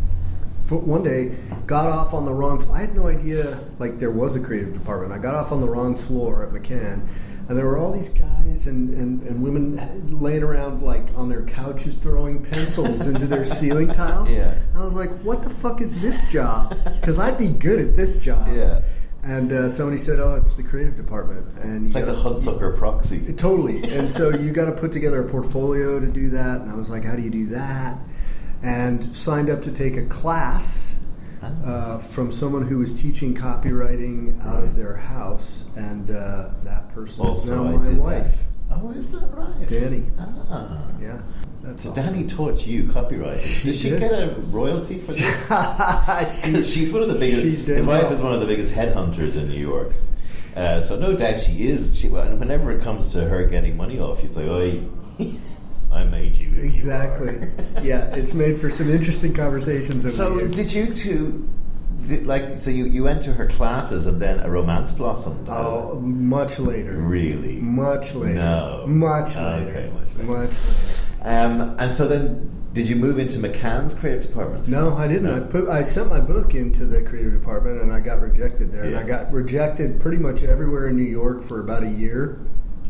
for 0.66 0.80
one 0.80 1.04
day, 1.04 1.36
got 1.68 1.88
off 1.88 2.16
on 2.16 2.26
the 2.26 2.34
wrong. 2.34 2.66
I 2.72 2.80
had 2.80 2.96
no 2.96 3.06
idea 3.06 3.60
like 3.78 4.00
there 4.00 4.10
was 4.10 4.36
a 4.36 4.40
creative 4.44 4.74
department. 4.74 5.14
I 5.14 5.20
got 5.20 5.36
off 5.36 5.52
on 5.52 5.62
the 5.62 5.70
wrong 5.70 5.96
floor 5.96 6.44
at 6.44 6.52
McCann, 6.52 7.08
and 7.48 7.56
there 7.56 7.68
were 7.68 7.78
all 7.78 7.94
these 7.94 8.10
guys 8.10 8.66
and, 8.66 8.92
and, 8.96 9.22
and 9.22 9.44
women 9.44 9.76
laying 10.20 10.42
around 10.42 10.82
like 10.82 11.16
on 11.16 11.30
their 11.30 11.44
couches 11.46 11.96
throwing 11.96 12.44
pencils 12.44 13.06
into 13.06 13.28
their 13.28 13.46
ceiling 13.58 13.90
tiles. 13.90 14.34
Yeah. 14.34 14.52
And 14.52 14.78
I 14.78 14.84
was 14.84 14.96
like, 14.96 15.12
what 15.20 15.44
the 15.44 15.52
fuck 15.52 15.80
is 15.80 16.02
this 16.02 16.32
job? 16.32 16.76
Because 17.00 17.20
I'd 17.20 17.38
be 17.38 17.50
good 17.50 17.80
at 17.80 17.96
this 17.96 18.18
job. 18.18 18.48
Yeah. 18.48 18.82
And 19.28 19.52
uh, 19.52 19.70
somebody 19.70 19.98
said, 19.98 20.20
"Oh, 20.22 20.36
it's 20.36 20.54
the 20.56 20.64
creative 20.64 20.96
department," 20.96 21.46
and 21.60 21.82
you 21.82 21.88
It's 21.88 21.96
like 21.96 22.06
the 22.06 22.14
gotta- 22.14 22.30
Hudsucker 22.30 22.78
proxy. 22.78 23.34
Totally. 23.36 23.84
And 23.84 24.10
so 24.10 24.30
you 24.30 24.52
got 24.54 24.66
to 24.66 24.72
put 24.72 24.92
together 24.94 25.22
a 25.22 25.30
portfolio 25.30 26.00
to 26.00 26.10
do 26.10 26.30
that. 26.30 26.62
And 26.62 26.72
I 26.72 26.76
was 26.76 26.90
like, 26.90 27.04
how 27.04 27.16
do 27.18 27.22
you 27.22 27.30
do 27.30 27.48
that? 27.48 27.98
And 28.64 29.04
signed 29.04 29.50
up 29.50 29.62
to 29.64 29.72
take 29.74 29.98
a 29.98 30.06
class 30.06 31.00
uh, 31.44 31.98
from 31.98 32.32
someone 32.32 32.66
who 32.68 32.80
was 32.80 32.94
teaching 33.00 33.36
copywriting 33.36 34.42
out 34.46 34.64
of 34.64 34.76
their 34.78 34.96
house. 34.96 35.66
And 35.76 36.10
uh, 36.10 36.50
that 36.64 36.90
person 36.94 37.26
is 37.28 37.50
now 37.52 37.64
my 37.64 37.90
wife, 37.94 38.38
that. 38.38 38.47
Oh, 38.80 38.92
is 38.92 39.12
that 39.12 39.28
right? 39.34 39.68
Danny. 39.68 40.04
Ah. 40.20 40.82
Yeah. 41.02 41.22
That's 41.64 41.84
So 41.84 41.92
awesome. 41.92 42.04
Danny 42.04 42.28
taught 42.28 42.66
you 42.68 42.88
copyright. 42.90 43.38
She 43.40 43.68
did 43.72 43.76
she 43.76 43.90
did. 43.90 44.00
get 44.00 44.12
a 44.14 44.36
royalty 44.52 44.98
for 45.00 45.12
this? 45.14 45.50
She- 46.44 46.64
she's 46.64 46.94
one 46.94 47.04
of 47.04 47.10
the 47.10 47.16
biggest. 47.20 47.44
His 47.68 47.86
wife 47.86 48.04
well. 48.04 48.14
is 48.14 48.22
one 48.22 48.34
of 48.34 48.40
the 48.40 48.46
biggest 48.46 48.74
headhunters 48.76 49.36
in 49.36 49.48
New 49.48 49.60
York. 49.60 49.90
Uh, 50.56 50.82
so 50.82 50.98
no 50.98 51.16
doubt 51.16 51.40
she 51.40 51.68
is. 51.68 51.98
She, 52.00 52.08
and 52.08 52.40
whenever 52.40 52.72
it 52.72 52.82
comes 52.84 53.12
to 53.14 53.26
her 53.26 53.46
getting 53.46 53.78
money 53.78 54.00
off, 54.00 54.22
she's 54.22 54.38
like, 54.38 54.48
"Oi, 54.48 54.84
I 55.92 56.04
made 56.04 56.36
you." 56.36 56.50
Exactly. 56.50 57.48
yeah, 57.84 58.16
it's 58.16 58.34
made 58.34 58.60
for 58.60 58.70
some 58.72 58.90
interesting 58.90 59.34
conversations. 59.34 60.04
over 60.20 60.40
So 60.40 60.48
did 60.48 60.74
you 60.74 60.94
two? 60.94 61.48
Like, 62.24 62.58
so 62.58 62.70
you, 62.72 62.86
you 62.86 63.04
went 63.04 63.24
to 63.24 63.34
her 63.34 63.48
classes 63.48 64.06
and 64.06 64.22
then 64.22 64.40
a 64.40 64.50
romance 64.50 64.92
blossomed. 64.92 65.48
Oh, 65.50 66.00
much 66.00 66.60
later. 66.60 66.98
really? 66.98 67.56
Much 67.58 68.14
later. 68.16 68.36
No. 68.36 68.84
Much 68.88 69.36
later. 69.36 69.70
okay, 69.70 69.90
much 69.94 70.16
later. 70.16 70.32
Much 70.32 70.50
later. 71.24 71.62
Um, 71.62 71.76
and 71.80 71.92
so 71.92 72.08
then, 72.08 72.50
did 72.74 72.88
you 72.88 72.96
move 72.96 73.18
into 73.20 73.40
McCann's 73.40 73.94
creative 73.98 74.22
department? 74.28 74.68
No, 74.68 74.96
I 74.96 75.08
didn't. 75.08 75.24
No. 75.26 75.36
I 75.38 75.40
put 75.42 75.68
I 75.68 75.82
sent 75.82 76.10
my 76.10 76.20
book 76.22 76.54
into 76.54 76.86
the 76.86 77.02
creative 77.04 77.34
department 77.34 77.82
and 77.82 77.92
I 77.92 78.00
got 78.00 78.22
rejected 78.22 78.72
there. 78.72 78.84
And 78.84 78.96
I 78.96 79.04
got 79.04 79.32
rejected 79.34 80.00
pretty 80.00 80.18
much 80.18 80.44
everywhere 80.44 80.88
in 80.88 80.96
New 80.96 81.02
York 81.04 81.42
for 81.42 81.60
about 81.60 81.84
a 81.84 81.90
year. 81.90 82.38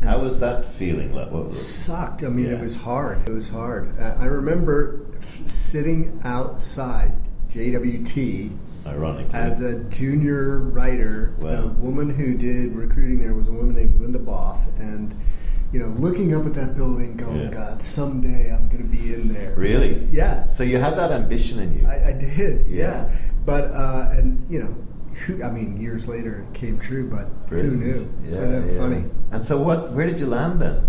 And 0.00 0.10
How 0.10 0.20
was 0.20 0.38
that 0.40 0.66
feeling? 0.66 1.14
Like, 1.14 1.30
what 1.32 1.52
sucked. 1.54 2.22
I 2.22 2.28
mean, 2.28 2.46
Yeah. 2.46 2.58
it 2.58 2.60
was 2.60 2.76
hard. 2.82 3.26
It 3.26 3.32
was 3.32 3.48
hard. 3.48 3.98
Uh, 3.98 4.14
I 4.20 4.26
remember 4.26 5.06
f- 5.16 5.22
sitting 5.46 6.20
outside 6.22 7.12
JWT 7.48 8.50
ironically? 8.86 9.34
as 9.34 9.60
a 9.60 9.84
junior 9.84 10.58
writer. 10.58 11.34
Wow. 11.38 11.48
The 11.62 11.68
woman 11.68 12.10
who 12.10 12.36
did 12.36 12.74
recruiting 12.74 13.20
there 13.20 13.34
was 13.34 13.48
a 13.48 13.52
woman 13.52 13.74
named 13.74 14.00
Linda 14.00 14.18
Boff, 14.18 14.78
and 14.78 15.14
you 15.72 15.78
know, 15.80 15.88
looking 15.98 16.34
up 16.34 16.46
at 16.46 16.54
that 16.54 16.76
building, 16.76 17.16
going, 17.16 17.40
Yeah. 17.40 17.50
"God, 17.50 17.82
someday 17.82 18.52
I'm 18.54 18.68
going 18.68 18.82
to 18.82 18.88
be 18.88 19.12
in 19.14 19.28
there." 19.28 19.54
Really? 19.56 20.06
Yeah. 20.10 20.46
So 20.46 20.62
you 20.64 20.78
had 20.78 20.96
that 20.96 21.12
ambition 21.12 21.58
in 21.58 21.78
you. 21.78 21.86
I, 21.86 22.10
I 22.10 22.12
did, 22.18 22.66
Yeah. 22.66 23.04
yeah. 23.08 23.16
But 23.44 23.64
uh, 23.74 24.08
and 24.12 24.44
you 24.50 24.60
know, 24.60 24.74
who, 25.26 25.42
I 25.42 25.50
mean, 25.50 25.76
years 25.76 26.08
later 26.08 26.46
it 26.48 26.54
came 26.54 26.78
true. 26.78 27.08
But 27.10 27.48
Brilliant. 27.48 27.82
who 27.82 27.84
knew? 27.84 28.12
Yeah, 28.24 28.46
know, 28.46 28.64
yeah. 28.66 28.78
funny. 28.78 29.04
And 29.32 29.44
so, 29.44 29.60
what? 29.60 29.92
Where 29.92 30.06
did 30.06 30.18
you 30.20 30.26
land 30.26 30.60
then? 30.60 30.80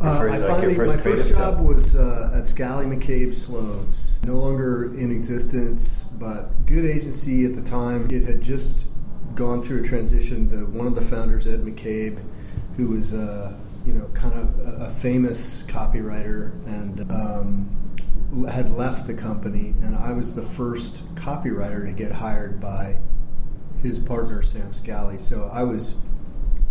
Uh, 0.00 0.26
I 0.30 0.36
like, 0.36 0.50
finally, 0.50 0.74
first 0.74 0.96
my 0.96 1.02
first 1.02 1.34
job 1.34 1.60
was 1.60 1.96
uh, 1.96 2.34
at 2.36 2.44
Scali 2.44 2.86
McCabe 2.86 3.34
Sloves, 3.34 4.22
no 4.24 4.34
longer 4.34 4.94
in 4.94 5.10
existence, 5.10 6.04
but 6.04 6.66
good 6.66 6.84
agency 6.84 7.46
at 7.46 7.54
the 7.54 7.62
time. 7.62 8.08
It 8.10 8.24
had 8.24 8.42
just 8.42 8.84
gone 9.34 9.62
through 9.62 9.82
a 9.82 9.84
transition. 9.84 10.48
The 10.48 10.66
one 10.66 10.86
of 10.86 10.94
the 10.94 11.00
founders, 11.00 11.46
Ed 11.46 11.60
McCabe, 11.60 12.22
who 12.76 12.90
was 12.90 13.14
uh, 13.14 13.58
you 13.86 13.94
know 13.94 14.08
kind 14.12 14.34
of 14.34 14.58
a, 14.58 14.86
a 14.86 14.90
famous 14.90 15.62
copywriter 15.64 16.52
and 16.66 17.10
um, 17.10 17.86
had 18.50 18.70
left 18.70 19.06
the 19.06 19.14
company, 19.14 19.74
and 19.82 19.96
I 19.96 20.12
was 20.12 20.34
the 20.34 20.42
first 20.42 21.14
copywriter 21.14 21.86
to 21.86 21.92
get 21.92 22.12
hired 22.12 22.60
by 22.60 22.98
his 23.80 23.98
partner 23.98 24.42
Sam 24.42 24.72
Scali. 24.72 25.18
So 25.18 25.48
I 25.52 25.62
was 25.62 26.02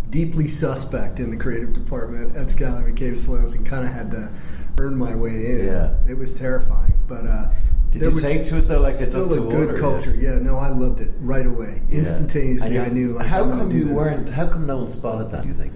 deeply 0.09 0.47
suspect 0.47 1.19
in 1.19 1.29
the 1.31 1.37
creative 1.37 1.73
department 1.73 2.35
at 2.35 2.49
Scali 2.49 2.83
McCabe 2.91 3.17
Sloves 3.17 3.53
and 3.55 3.65
kind 3.65 3.85
of 3.85 3.91
had 3.93 4.11
to 4.11 4.31
earn 4.77 4.97
my 4.97 5.15
way 5.15 5.31
in. 5.31 5.65
Yeah. 5.67 5.95
It 6.09 6.17
was 6.17 6.37
terrifying, 6.37 6.97
but 7.07 7.25
uh, 7.25 7.47
Did 7.91 8.01
there 8.01 8.09
you 8.09 8.15
was 8.15 8.23
take 8.23 8.43
to 8.45 8.57
it 8.57 8.61
though, 8.67 8.81
like 8.81 8.93
it's 8.95 9.09
still 9.09 9.31
a 9.33 9.39
good 9.49 9.69
order, 9.69 9.79
culture. 9.79 10.13
Yeah. 10.15 10.39
no, 10.41 10.57
I 10.57 10.69
loved 10.69 11.01
it 11.01 11.11
right 11.19 11.45
away, 11.45 11.81
Yeah. 11.89 11.99
instantaneously. 11.99 12.77
And 12.77 12.85
I 12.85 12.89
knew 12.89 13.09
like 13.13 13.27
how 13.27 13.43
come 13.49 13.69
do 13.69 13.75
you 13.75 13.85
this. 13.85 13.93
weren't? 13.93 14.29
How 14.29 14.47
come 14.47 14.65
no 14.67 14.77
one 14.77 14.87
spotted 14.89 15.31
that? 15.31 15.43
Do 15.43 15.47
you 15.49 15.53
think? 15.53 15.73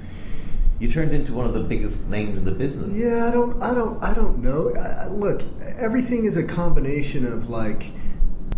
You 0.79 0.87
turned 0.87 1.13
into 1.13 1.33
one 1.33 1.45
of 1.45 1.53
the 1.53 1.63
biggest 1.63 2.07
names 2.07 2.39
in 2.39 2.45
the 2.45 2.51
business. 2.53 2.93
Yeah, 2.97 3.27
I 3.27 3.31
don't, 3.31 3.61
I 3.61 3.73
don't, 3.73 4.01
I 4.01 4.13
don't 4.13 4.37
know. 4.41 4.71
I, 4.79 5.05
I- 5.05 5.07
look, 5.09 5.41
everything 5.77 6.23
is 6.23 6.37
a 6.37 6.43
combination 6.45 7.25
of 7.25 7.49
like 7.49 7.91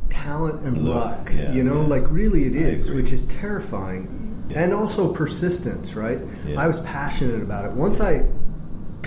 talent 0.09 0.63
and 0.63 0.77
Luck, 0.77 1.17
luck. 1.17 1.31
yeah, 1.33 1.51
you 1.51 1.63
know, 1.63 1.81
yeah. 1.81 1.87
like 1.87 2.11
really 2.11 2.43
it 2.43 2.53
is, 2.55 2.91
which 2.91 3.11
is 3.11 3.25
terrifying, 3.25 4.30
Yeah. 4.51 4.63
and 4.63 4.73
also 4.73 5.13
persistence. 5.13 5.95
Right? 5.95 6.19
Yeah. 6.45 6.59
I 6.59 6.67
was 6.67 6.79
passionate 6.81 7.41
about 7.41 7.65
it. 7.65 7.73
Once 7.73 8.01
I 8.01 8.25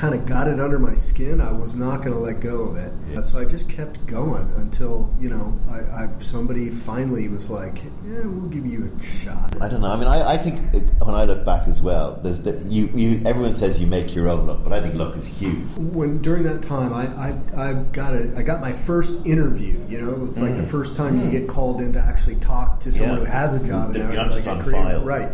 kind 0.04 0.14
of 0.20 0.26
got 0.26 0.46
it 0.48 0.60
under 0.60 0.78
my 0.78 0.92
skin, 0.94 1.40
I 1.40 1.50
was 1.52 1.76
not 1.76 2.02
going 2.02 2.12
to 2.12 2.18
let 2.18 2.40
go 2.40 2.64
of 2.64 2.76
it. 2.76 2.92
Yeah. 3.10 3.20
So 3.22 3.38
I 3.38 3.44
just 3.46 3.70
kept 3.70 4.04
going 4.06 4.46
until 4.56 5.14
you 5.18 5.30
know 5.30 5.58
I, 5.70 6.04
I 6.04 6.18
somebody 6.18 6.68
finally 6.68 7.28
was 7.28 7.48
like, 7.48 7.76
"Yeah, 8.04 8.26
we'll 8.26 8.48
give 8.48 8.66
you 8.66 8.84
a 8.84 9.02
shot." 9.02 9.60
I 9.62 9.68
don't 9.68 9.80
know. 9.80 9.86
I 9.88 9.96
mean, 9.96 10.08
I, 10.08 10.34
I 10.34 10.36
think 10.36 10.56
it, 10.74 10.82
when 11.04 11.14
I 11.14 11.24
look 11.24 11.44
back 11.44 11.66
as 11.68 11.80
well, 11.80 12.18
there's 12.22 12.42
the, 12.42 12.60
you, 12.68 12.86
you. 12.94 13.22
Everyone 13.24 13.52
says 13.52 13.80
you 13.80 13.86
make 13.86 14.14
your 14.14 14.28
own 14.28 14.46
luck, 14.46 14.60
but 14.62 14.72
I 14.72 14.80
think 14.82 14.94
luck 14.94 15.16
is 15.16 15.38
huge. 15.38 15.64
When 15.78 16.20
during 16.20 16.42
that 16.42 16.62
time, 16.62 16.92
I, 16.92 17.06
I, 17.16 17.68
I 17.70 17.72
got 17.92 18.14
a 18.14 18.34
I 18.36 18.42
got 18.42 18.60
my 18.60 18.72
first 18.72 19.24
interview. 19.26 19.80
You 19.88 20.00
know, 20.02 20.10
it 20.10 20.18
was 20.18 20.40
like 20.42 20.56
the 20.56 20.62
first 20.64 20.96
time 20.98 21.18
you 21.20 21.30
get 21.30 21.48
called 21.48 21.80
in 21.80 21.92
to 21.94 22.00
actually 22.00 22.36
talk 22.36 22.80
to 22.80 22.92
someone 22.92 23.04
Mm. 23.18 23.20
Yeah. 23.24 23.26
who 23.26 23.32
has 23.32 23.62
a 23.62 23.66
job. 23.66 23.94
You're 23.94 24.04
and 24.06 24.14
not 24.16 24.32
just 24.32 24.46
a 24.46 24.50
on 24.50 24.60
career- 24.60 24.82
file. 24.82 25.04
right? 25.04 25.32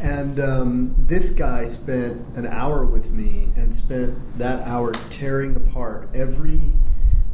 And 0.00 0.38
um, 0.40 0.94
this 0.96 1.30
guy 1.30 1.64
spent 1.64 2.36
an 2.36 2.46
hour 2.46 2.84
with 2.86 3.12
me 3.12 3.48
and 3.56 3.74
spent 3.74 4.38
that 4.38 4.66
hour 4.66 4.92
tearing 5.10 5.56
apart 5.56 6.08
every 6.14 6.60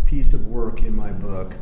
piece 0.06 0.32
of 0.32 0.46
work 0.46 0.82
in 0.82 0.94
my 0.94 1.12
book. 1.12 1.54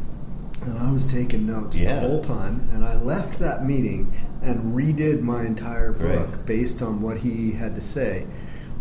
And 0.63 0.79
I 0.79 0.93
was 0.93 1.11
taking 1.11 1.47
notes 1.47 1.81
Yeah. 1.81 1.95
the 1.95 2.01
whole 2.01 2.23
time. 2.23 2.69
And 2.73 2.85
I 2.85 2.97
left 3.01 3.39
that 3.39 3.65
meeting 3.65 4.13
and 4.43 4.75
redid 4.75 5.21
my 5.23 5.45
entire 5.45 5.93
book 5.93 6.45
based 6.45 6.83
on 6.83 7.01
what 7.01 7.19
he 7.19 7.53
had 7.53 7.75
to 7.77 7.81
say. 7.81 8.27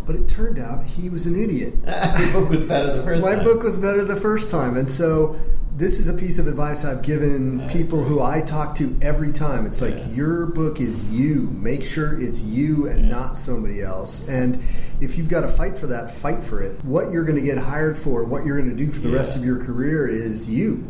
But 0.05 0.15
it 0.15 0.27
turned 0.27 0.57
out 0.59 0.83
he 0.85 1.09
was 1.09 1.25
an 1.27 1.41
idiot. 1.41 1.73
the 1.85 2.29
book 2.33 2.49
was 2.49 2.63
better 2.63 2.97
the 2.97 3.03
first 3.05 3.25
My 3.25 3.35
time. 3.35 3.43
book 3.43 3.63
was 3.63 3.77
better 3.77 4.03
the 4.03 4.15
first 4.15 4.49
time, 4.49 4.75
and 4.75 4.89
so 4.89 5.35
this 5.79 5.97
is 5.97 6.09
a 6.09 6.13
piece 6.13 6.37
of 6.39 6.45
advice 6.47 6.83
I've 6.83 7.01
given 7.01 7.65
people 7.69 8.03
who 8.03 8.21
I 8.21 8.41
talk 8.41 8.75
to 8.75 8.97
every 9.01 9.31
time. 9.31 9.65
It's 9.65 9.81
like 9.81 9.95
Yeah. 9.95 10.09
your 10.09 10.45
book 10.47 10.81
is 10.81 11.05
you. 11.05 11.51
Make 11.57 11.83
sure 11.83 12.19
it's 12.19 12.43
you 12.43 12.87
and 12.87 13.09
not 13.09 13.37
somebody 13.37 13.81
else. 13.81 14.27
And 14.27 14.57
if 14.99 15.17
you've 15.17 15.29
got 15.29 15.41
to 15.41 15.47
fight 15.47 15.77
for 15.77 15.87
that, 15.87 16.11
fight 16.11 16.43
for 16.43 16.61
it. 16.61 16.83
What 16.83 17.11
you're 17.13 17.23
going 17.23 17.37
to 17.37 17.45
get 17.45 17.57
hired 17.57 17.97
for, 17.97 18.25
what 18.25 18.45
you're 18.45 18.57
going 18.57 18.69
to 18.69 18.75
do 18.75 18.91
for 18.91 18.99
the 18.99 19.09
rest 19.09 19.37
of 19.37 19.45
your 19.45 19.57
career 19.57 20.05
is 20.05 20.49
you. 20.49 20.83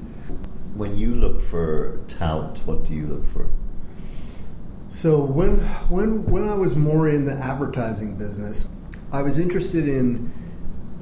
When 0.74 0.98
you 0.98 1.14
look 1.14 1.40
for 1.40 2.00
talent, 2.08 2.66
what 2.66 2.84
do 2.84 2.96
you 2.96 3.06
look 3.06 3.28
for? 3.28 3.48
So 4.88 5.24
when 5.24 5.58
when 5.90 6.26
when 6.26 6.50
I 6.50 6.56
was 6.56 6.76
more 6.76 7.08
in 7.08 7.26
the 7.26 7.34
advertising 7.34 8.16
business, 8.16 8.68
I 9.12 9.22
was 9.22 9.38
interested 9.38 9.88
in 9.88 10.32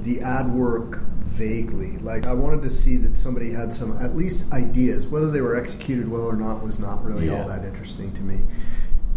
the 0.00 0.20
ad 0.20 0.52
work 0.52 1.00
vaguely. 1.20 1.98
Like 1.98 2.26
I 2.26 2.32
wanted 2.34 2.62
to 2.62 2.70
see 2.70 2.96
that 2.98 3.18
somebody 3.18 3.50
had 3.52 3.72
some 3.72 3.96
at 3.98 4.14
least 4.16 4.52
ideas. 4.52 5.06
Whether 5.06 5.30
they 5.30 5.40
were 5.40 5.56
executed 5.56 6.08
well 6.08 6.22
or 6.22 6.36
not 6.36 6.62
was 6.62 6.78
not 6.78 7.04
really 7.04 7.26
Yeah. 7.26 7.42
all 7.42 7.48
that 7.48 7.64
interesting 7.64 8.12
to 8.12 8.22
me. 8.22 8.44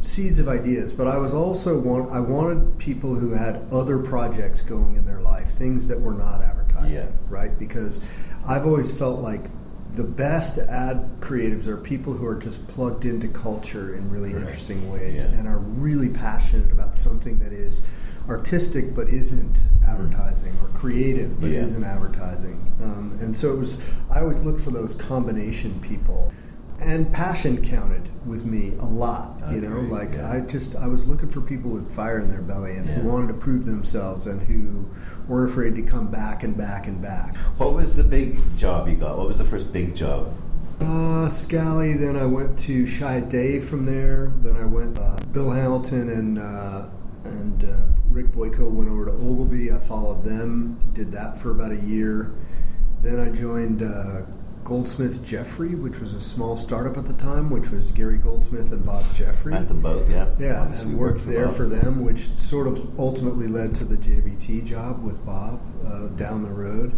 Seeds 0.02 0.40
of 0.40 0.48
ideas, 0.48 0.94
but 0.94 1.08
I 1.08 1.18
was 1.20 1.34
also 1.34 1.80
want 1.80 2.12
I 2.12 2.20
wanted 2.20 2.78
people 2.80 3.16
who 3.16 3.32
had 3.34 3.62
other 3.72 4.00
projects 4.00 4.62
going 4.62 4.96
in 4.98 5.06
their 5.06 5.22
life, 5.22 5.50
things 5.50 5.88
that 5.88 6.02
were 6.02 6.14
not 6.14 6.42
advertising, 6.42 6.94
Yeah. 6.94 7.06
right? 7.30 7.58
Because 7.58 8.02
I've 8.48 8.66
always 8.66 8.92
felt 8.92 9.20
like 9.22 9.46
the 9.94 10.04
best 10.04 10.58
ad 10.58 11.20
creatives 11.20 11.68
are 11.68 11.78
people 11.78 12.14
who 12.14 12.26
are 12.26 12.36
just 12.38 12.66
plugged 12.68 13.06
into 13.06 13.28
culture 13.28 13.94
in 13.94 14.10
really 14.10 14.34
Right. 14.34 14.42
interesting 14.44 14.90
ways 14.92 15.24
Yeah. 15.24 15.38
and 15.38 15.48
are 15.48 15.60
really 15.60 16.10
passionate 16.10 16.72
about 16.72 16.96
something 16.96 17.38
that 17.40 17.52
is 17.52 17.82
artistic 18.32 18.96
but 18.96 19.08
isn't 19.10 19.62
advertising 19.88 20.54
or 20.62 20.70
creative 20.78 21.40
but 21.42 21.50
Yeah. 21.52 21.60
isn't 21.60 21.84
advertising. 21.84 22.58
Um, 22.82 23.18
and 23.22 23.36
so 23.36 23.52
it 23.54 23.58
was, 23.58 23.92
I 24.14 24.22
always 24.22 24.44
looked 24.44 24.62
for 24.62 24.72
those 24.72 24.96
combination 24.96 25.80
people. 25.82 26.32
And 26.84 27.14
passion 27.14 27.62
counted 27.62 28.10
with 28.26 28.44
me 28.44 28.74
a 28.80 28.86
lot, 28.86 29.40
I 29.46 29.54
you 29.56 29.62
know. 29.62 29.78
agree, 29.78 29.90
Like 29.90 30.14
yeah. 30.16 30.32
I 30.32 30.40
just, 30.48 30.76
I 30.76 30.88
was 30.88 31.08
looking 31.08 31.30
for 31.30 31.40
people 31.42 31.72
with 31.72 31.92
fire 31.92 32.20
in 32.20 32.30
their 32.32 32.42
belly 32.42 32.76
and 32.76 32.88
Yeah. 32.88 32.96
who 32.96 33.10
wanted 33.10 33.28
to 33.28 33.34
prove 33.36 33.66
themselves 33.66 34.26
and 34.26 34.42
who 34.44 34.90
weren't 35.28 35.52
afraid 35.52 35.76
to 35.76 35.84
come 35.84 36.08
back 36.08 36.44
and 36.44 36.58
back 36.58 36.88
and 36.88 37.00
back. 37.00 37.38
What 37.58 37.74
was 37.74 37.96
the 37.98 38.04
big 38.04 38.40
job 38.58 38.88
you 38.88 38.96
got? 38.96 39.18
What 39.18 39.28
was 39.28 39.38
the 39.38 39.44
first 39.44 39.72
big 39.72 39.94
job? 39.94 40.34
Uh, 40.80 41.30
Scali. 41.30 41.94
Then 41.94 42.16
I 42.16 42.26
went 42.26 42.58
to 42.60 42.84
Chiat 42.86 43.30
Day 43.30 43.60
from 43.60 43.86
there. 43.86 44.32
Then 44.42 44.56
I 44.58 44.66
went. 44.66 44.98
Uh, 44.98 45.20
Bill 45.32 45.52
Hamilton 45.52 46.10
and 46.10 46.40
uh, 46.40 46.88
and 47.32 47.64
uh, 47.64 47.86
Rick 48.10 48.28
Boyko 48.28 48.72
went 48.72 48.90
over 48.90 49.06
to 49.06 49.12
Ogilvy. 49.12 49.72
I 49.72 49.80
followed 49.80 50.24
them. 50.24 50.80
Did 50.94 51.12
that 51.14 51.38
for 51.38 51.52
about 51.52 51.72
a 51.72 51.80
year. 51.80 52.34
Then 53.02 53.20
I 53.20 53.32
joined 53.32 53.82
uh, 53.82 54.22
Goldsmith 54.64 55.26
Jeffrey, 55.26 55.76
which 55.76 56.00
was 56.00 56.14
a 56.14 56.22
small 56.22 56.56
startup 56.56 56.98
at 56.98 57.06
the 57.06 57.14
time, 57.14 57.50
which 57.50 57.70
was 57.72 57.92
Gary 57.92 58.18
Goldsmith 58.18 58.72
and 58.72 58.86
Bob 58.86 59.04
Jeffrey. 59.16 59.54
Met 59.54 59.68
them 59.68 59.82
both, 59.82 60.10
yeah. 60.10 60.28
Yeah, 60.38 60.62
Obviously 60.62 60.92
and 60.92 61.00
worked 61.00 61.26
there 61.26 61.50
for 61.50 61.68
them, 61.68 62.04
which 62.06 62.20
sort 62.20 62.68
of 62.68 63.00
ultimately 63.00 63.48
led 63.48 63.74
to 63.76 63.86
the 63.86 63.96
JWT 63.96 64.66
job 64.66 65.04
with 65.04 65.26
Bob 65.26 65.62
uh, 65.86 66.10
down 66.10 66.44
the 66.44 66.50
road. 66.50 66.98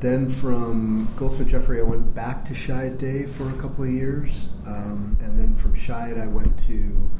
Then 0.00 0.28
from 0.28 1.08
Goldsmith 1.16 1.48
Jeffrey, 1.48 1.80
I 1.80 1.82
went 1.82 2.14
back 2.14 2.44
to 2.46 2.52
Chiat 2.52 2.98
Day 2.98 3.24
for 3.24 3.48
a 3.48 3.60
couple 3.62 3.84
of 3.84 3.90
years, 3.90 4.48
um, 4.66 5.16
and 5.22 5.38
then 5.38 5.54
from 5.56 5.72
Chiat, 5.72 6.22
I 6.22 6.26
went 6.26 6.58
to 6.60 7.10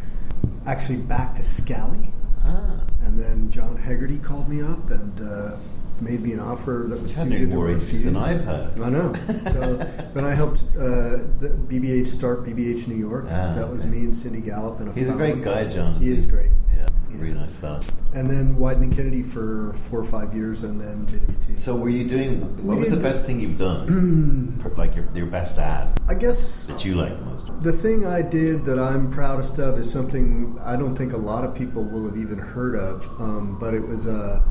actually 0.69 0.99
back 0.99 1.35
to 1.35 1.43
Scali, 1.43 2.13
Ah, 2.47 2.81
and 3.03 3.19
then 3.19 3.51
John 3.51 3.77
Hegarty 3.77 4.19
called 4.19 4.49
me 4.49 4.63
up 4.63 4.91
and 4.91 5.21
uh, 5.21 5.57
made 6.01 6.21
me 6.21 6.33
an 6.33 6.41
offer 6.41 6.85
that 6.89 7.01
was 7.01 7.15
too 7.23 7.29
good 7.29 7.51
to 7.51 7.59
refuse. 7.59 8.05
than 8.05 8.17
I've 8.17 8.45
had. 8.45 8.81
I 8.81 8.91
know. 8.91 9.13
So 9.43 9.77
then 10.15 10.25
I 10.25 10.35
helped 10.35 10.63
uh, 10.77 11.25
the 11.39 11.59
BBH 11.69 12.07
start 12.07 12.45
BBH 12.45 12.89
New 12.89 12.97
York. 12.97 13.27
Ah, 13.31 13.53
that 13.55 13.69
was 13.71 13.83
okay. 13.85 13.91
me 13.93 14.01
and 14.01 14.15
Cindy 14.15 14.41
Gallop 14.41 14.81
and 14.81 14.89
a 14.89 14.93
He's 14.93 15.09
a 15.09 15.13
great 15.15 15.43
guy, 15.43 15.67
John. 15.73 15.95
He 15.97 16.09
isn't 16.09 16.19
is 16.19 16.27
great. 16.27 16.51
Yeah. 16.77 16.87
Really 17.15 17.35
nice 17.35 17.57
fellow. 17.57 17.81
And 18.15 18.31
then 18.31 18.57
Wieden 18.57 18.95
Kennedy 18.95 19.23
for 19.23 19.73
four 19.73 20.01
or 20.01 20.05
five 20.05 20.35
years, 20.35 20.63
and 20.63 20.81
then 20.81 21.07
JWT. 21.07 21.59
So, 21.59 21.77
were 21.77 21.89
you 21.89 22.07
doing? 22.09 22.41
What 22.65 22.75
We 22.75 22.81
was 22.81 22.91
the 22.91 23.01
best 23.01 23.27
thing 23.27 23.41
you've 23.41 23.59
done? 23.59 24.63
Like 24.77 24.95
your, 24.95 25.07
your 25.15 25.27
best 25.27 25.59
ad 25.59 25.99
I 26.09 26.15
guess 26.15 26.67
that 26.67 26.85
you 26.85 26.97
like 26.97 27.17
the 27.17 27.25
most? 27.25 27.63
the 27.63 27.73
thing 27.73 28.05
I 28.05 28.21
did 28.21 28.65
that 28.67 28.79
I'm 28.79 29.11
proudest 29.11 29.59
of 29.59 29.79
is 29.79 29.91
something 29.91 30.59
I 30.63 30.77
don't 30.77 30.95
think 30.95 31.13
a 31.15 31.17
lot 31.19 31.45
of 31.45 31.57
people 31.57 31.83
will 31.85 32.05
have 32.07 32.17
even 32.17 32.39
heard 32.39 32.77
of. 32.77 33.07
Um, 33.19 33.59
but 33.59 33.75
it 33.75 33.81
was 33.81 34.07
uh, 34.07 34.43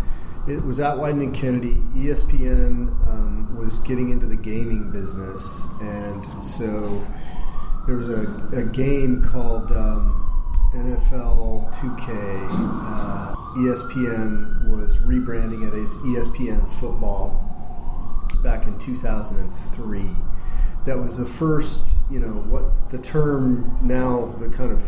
it 0.48 0.63
was 0.63 0.80
at 0.80 0.98
Wieden 0.98 1.22
and 1.22 1.36
Kennedy. 1.36 1.76
ESPN 1.96 2.89
um, 3.08 3.56
was 3.56 3.80
getting 3.80 4.10
into 4.10 4.26
the 4.26 4.36
gaming 4.36 4.91
business, 4.91 5.63
and 5.82 6.44
so 6.44 7.04
there 7.88 7.96
was 7.96 8.10
a, 8.10 8.24
a 8.58 8.65
game 8.65 9.24
called 9.24 9.72
um, 9.72 10.25
NFL 10.76 11.74
2K. 11.74 12.48
Uh, 12.52 13.36
ESPN 13.56 14.70
was 14.70 15.00
rebranding 15.00 15.66
it 15.66 15.74
as 15.74 15.96
ESPN 15.98 16.70
Football 16.70 17.42
back 18.44 18.68
in 18.68 18.78
2003. 18.78 20.02
That 20.86 20.98
was 20.98 21.18
the 21.18 21.26
first, 21.26 21.96
you 22.12 22.20
know, 22.20 22.34
what 22.34 22.90
the 22.90 23.00
term 23.00 23.78
now, 23.82 24.26
the 24.26 24.50
kind 24.50 24.72
of 24.72 24.82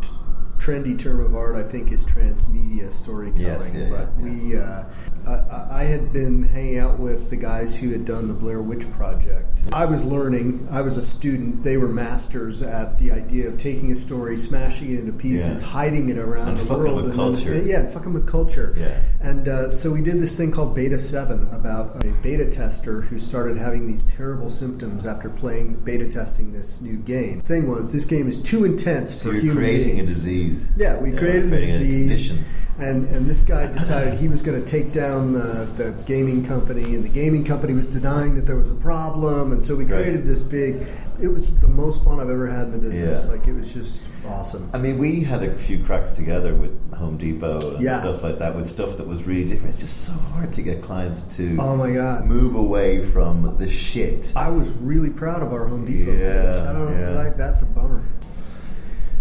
t- 0.00 0.08
trendy 0.56 0.98
term 0.98 1.20
of 1.20 1.34
art, 1.34 1.56
I 1.56 1.62
think, 1.62 1.92
is 1.92 2.04
transmedia 2.06 2.90
storytelling. 2.90 3.44
Yes, 3.44 3.74
yeah, 3.74 3.88
but 3.90 4.08
yeah, 4.18 4.24
we, 4.24 4.56
uh, 4.56 4.84
I, 5.26 5.66
I 5.70 5.84
had 5.84 6.12
been 6.12 6.42
hanging 6.44 6.78
out 6.78 6.98
with 6.98 7.30
the 7.30 7.36
guys 7.36 7.78
who 7.78 7.90
had 7.90 8.04
done 8.04 8.28
the 8.28 8.34
Blair 8.34 8.62
Witch 8.62 8.90
Project. 8.92 9.48
I 9.72 9.84
was 9.86 10.04
learning. 10.04 10.66
I 10.70 10.80
was 10.80 10.96
a 10.96 11.02
student. 11.02 11.62
They 11.62 11.76
were 11.76 11.88
masters 11.88 12.62
at 12.62 12.98
the 12.98 13.12
idea 13.12 13.48
of 13.48 13.56
taking 13.58 13.92
a 13.92 13.96
story, 13.96 14.36
smashing 14.36 14.92
it 14.92 15.00
into 15.00 15.12
pieces, 15.12 15.62
Yeah. 15.62 15.68
hiding 15.68 16.08
it 16.08 16.18
around 16.18 16.48
And 16.48 16.56
the 16.58 16.74
world, 16.74 16.96
with 17.04 17.18
and 17.18 17.36
then- 17.36 17.66
yeah, 17.66 17.86
fucking 17.88 18.12
with 18.12 18.26
culture. 18.26 18.74
Yeah. 18.76 19.00
And 19.20 19.46
uh, 19.48 19.68
so 19.68 19.92
we 19.92 20.02
did 20.02 20.18
this 20.20 20.34
thing 20.34 20.50
called 20.50 20.74
Beta 20.74 20.98
7 20.98 21.48
about 21.52 22.04
a 22.04 22.12
beta 22.22 22.46
tester 22.50 23.02
who 23.02 23.18
started 23.18 23.56
having 23.56 23.86
these 23.86 24.02
terrible 24.02 24.48
symptoms 24.48 25.06
after 25.06 25.30
playing 25.30 25.76
beta 25.84 26.08
testing 26.08 26.52
this 26.52 26.80
new 26.82 26.96
game. 26.98 27.40
Thing 27.42 27.68
was, 27.70 27.92
this 27.92 28.04
game 28.04 28.26
is 28.28 28.40
too 28.42 28.64
intense 28.64 29.16
So 29.22 29.28
for 29.28 29.34
you're 29.34 29.42
human 29.42 29.56
creating 29.64 29.86
beings. 29.96 30.00
a 30.00 30.06
disease. 30.06 30.68
Yeah, 30.76 31.00
we 31.00 31.12
Yeah, 31.12 31.18
created 31.18 31.44
a 31.44 31.48
creating 31.48 31.54
a 31.54 31.60
disease. 31.60 32.30
and, 32.78 33.04
and 33.06 33.26
this 33.26 33.42
guy 33.42 33.70
decided 33.72 34.14
he 34.18 34.28
was 34.28 34.42
going 34.42 34.58
to 34.60 34.66
take 34.66 34.92
down 34.92 35.11
the, 35.20 35.68
the 35.76 36.02
gaming 36.06 36.44
company, 36.44 36.94
and 36.94 37.04
the 37.04 37.08
gaming 37.08 37.44
company 37.44 37.74
was 37.74 37.88
denying 37.88 38.34
that 38.36 38.46
there 38.46 38.56
was 38.56 38.70
a 38.70 38.74
problem. 38.74 39.52
And 39.52 39.62
so 39.62 39.76
we 39.76 39.84
Right. 39.84 39.92
created 40.02 40.24
this 40.24 40.42
big. 40.42 40.76
It 41.20 41.28
was 41.28 41.52
the 41.56 41.68
most 41.68 42.02
fun 42.04 42.18
I've 42.20 42.30
ever 42.30 42.46
had 42.46 42.68
in 42.68 42.72
the 42.72 42.78
business. 42.78 43.26
Yeah. 43.26 43.32
Like 43.32 43.46
it 43.48 43.52
was 43.54 43.72
just 43.74 44.08
awesome. 44.26 44.68
I 44.72 44.78
mean, 44.78 44.96
we 44.98 45.20
had 45.20 45.42
a 45.42 45.56
few 45.58 45.78
cracks 45.80 46.16
together 46.16 46.54
with 46.54 46.72
Home 46.94 47.16
Depot 47.16 47.58
and 47.74 47.82
Yeah. 47.84 48.00
stuff 48.00 48.22
like 48.22 48.38
that, 48.38 48.56
with 48.56 48.66
stuff 48.68 48.96
that 48.96 49.06
was 49.06 49.24
really 49.26 49.44
different. 49.44 49.70
It's 49.74 49.80
just 49.80 50.02
so 50.06 50.12
hard 50.34 50.52
to 50.54 50.62
get 50.62 50.82
clients 50.82 51.22
to 51.36 51.56
Oh 51.60 51.76
my 51.76 51.92
god! 51.92 52.26
move 52.26 52.54
away 52.54 53.00
from 53.02 53.56
the 53.58 53.68
shit. 53.68 54.32
I 54.36 54.48
was 54.50 54.72
really 54.80 55.10
proud 55.10 55.42
of 55.42 55.52
our 55.52 55.66
Home 55.66 55.84
Depot 55.84 56.12
Yeah, 56.12 56.52
page. 56.52 56.62
I 56.62 56.72
don't 56.72 56.98
yeah. 56.98 57.10
like 57.10 57.36
that's 57.36 57.62
a 57.62 57.66
bummer. 57.66 58.02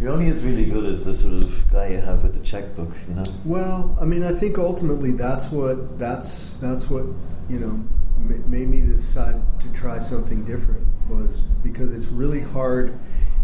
You're 0.01 0.11
only 0.11 0.29
as 0.29 0.43
really 0.43 0.65
good 0.65 0.85
as 0.85 1.05
the 1.05 1.13
sort 1.13 1.43
of 1.43 1.71
guy 1.71 1.89
you 1.89 1.99
have 1.99 2.23
with 2.23 2.35
the 2.35 2.43
checkbook, 2.43 2.89
you 3.07 3.13
know? 3.13 3.23
Well, 3.45 3.95
I 4.01 4.05
mean, 4.05 4.23
I 4.23 4.31
think 4.31 4.57
ultimately 4.57 5.11
that's 5.11 5.51
what 5.51 5.99
that's 5.99 6.55
that's 6.55 6.89
what 6.89 7.05
you 7.47 7.59
know 7.59 7.83
ma- 8.17 8.43
made 8.47 8.67
me 8.67 8.81
decide 8.81 9.35
to 9.59 9.71
try 9.73 9.99
something 9.99 10.43
different 10.43 10.87
was 11.07 11.41
because 11.41 11.95
it's 11.95 12.07
really 12.07 12.41
hard 12.41 12.97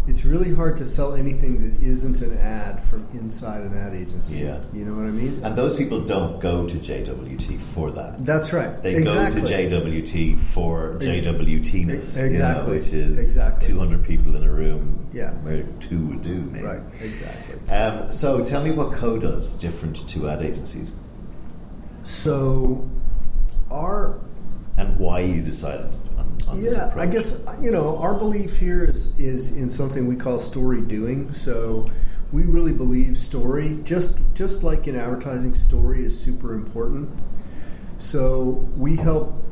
it's 0.08 0.24
really 0.24 0.54
hard 0.54 0.76
to 0.78 0.84
sell 0.86 1.14
anything 1.14 1.58
that 1.60 1.82
isn't 1.86 2.22
an 2.22 2.36
ad 2.38 2.82
from 2.82 3.06
inside 3.12 3.60
an 3.62 3.76
ad 3.76 3.92
agency. 3.94 4.38
Yeah. 4.38 4.58
You 4.72 4.86
know 4.86 4.94
what 4.94 5.04
I 5.04 5.10
mean? 5.10 5.40
And 5.44 5.54
those 5.54 5.76
people 5.76 6.00
don't 6.00 6.40
go 6.40 6.66
to 6.66 6.74
JWT 6.76 7.60
for 7.60 7.90
that. 7.90 8.24
That's 8.24 8.52
right. 8.54 8.80
They 8.82 8.94
exactly. 8.96 9.42
go 9.42 9.46
to 9.48 9.52
JWT 9.54 10.38
for 10.40 10.96
JWTness, 11.00 12.16
you 12.16 12.22
know, 12.22 12.28
Exactly. 12.30 12.78
which 12.78 12.92
is 12.92 13.18
Exactly. 13.18 13.66
200 13.68 14.02
people 14.02 14.34
in 14.34 14.44
a 14.44 14.50
room 14.50 15.06
Yeah. 15.12 15.32
where 15.42 15.62
two 15.80 16.06
would 16.06 16.22
do, 16.22 16.40
maybe. 16.52 16.64
Right, 16.64 16.80
exactly. 17.02 17.68
Um, 17.70 18.10
so 18.10 18.42
tell 18.42 18.62
me 18.64 18.70
what 18.70 18.92
Co 18.94 19.18
does 19.18 19.58
different 19.58 20.08
to 20.08 20.28
ad 20.28 20.40
agencies 20.42 20.94
So, 22.02 22.88
our 23.70 24.18
and 24.78 24.98
why 24.98 25.20
you 25.20 25.42
decided 25.42 25.90
on, 26.48 26.62
this 26.62 26.76
yeah, 26.76 26.88
approach. 26.88 27.08
I 27.08 27.10
guess 27.10 27.58
you 27.60 27.70
know 27.70 27.98
our 27.98 28.14
belief 28.14 28.58
here 28.58 28.84
is 28.84 29.18
is 29.18 29.56
in 29.56 29.70
something 29.70 30.06
we 30.06 30.16
call 30.16 30.38
story 30.38 30.80
doing. 30.82 31.32
So 31.32 31.88
we 32.30 32.42
really 32.42 32.72
believe 32.72 33.16
story, 33.16 33.78
just 33.84 34.20
just 34.34 34.62
like 34.62 34.86
in 34.86 34.96
advertising, 34.96 35.54
story 35.54 36.04
is 36.04 36.18
super 36.18 36.54
important. 36.54 37.10
So 37.98 38.68
we 38.76 38.96
help 38.96 39.44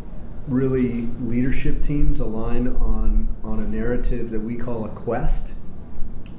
really 0.46 1.06
leadership 1.18 1.82
teams 1.82 2.20
align 2.20 2.68
on 2.68 3.34
on 3.42 3.60
a 3.60 3.66
narrative 3.66 4.30
that 4.30 4.42
we 4.42 4.56
call 4.56 4.84
a 4.84 4.90
quest. 4.90 5.54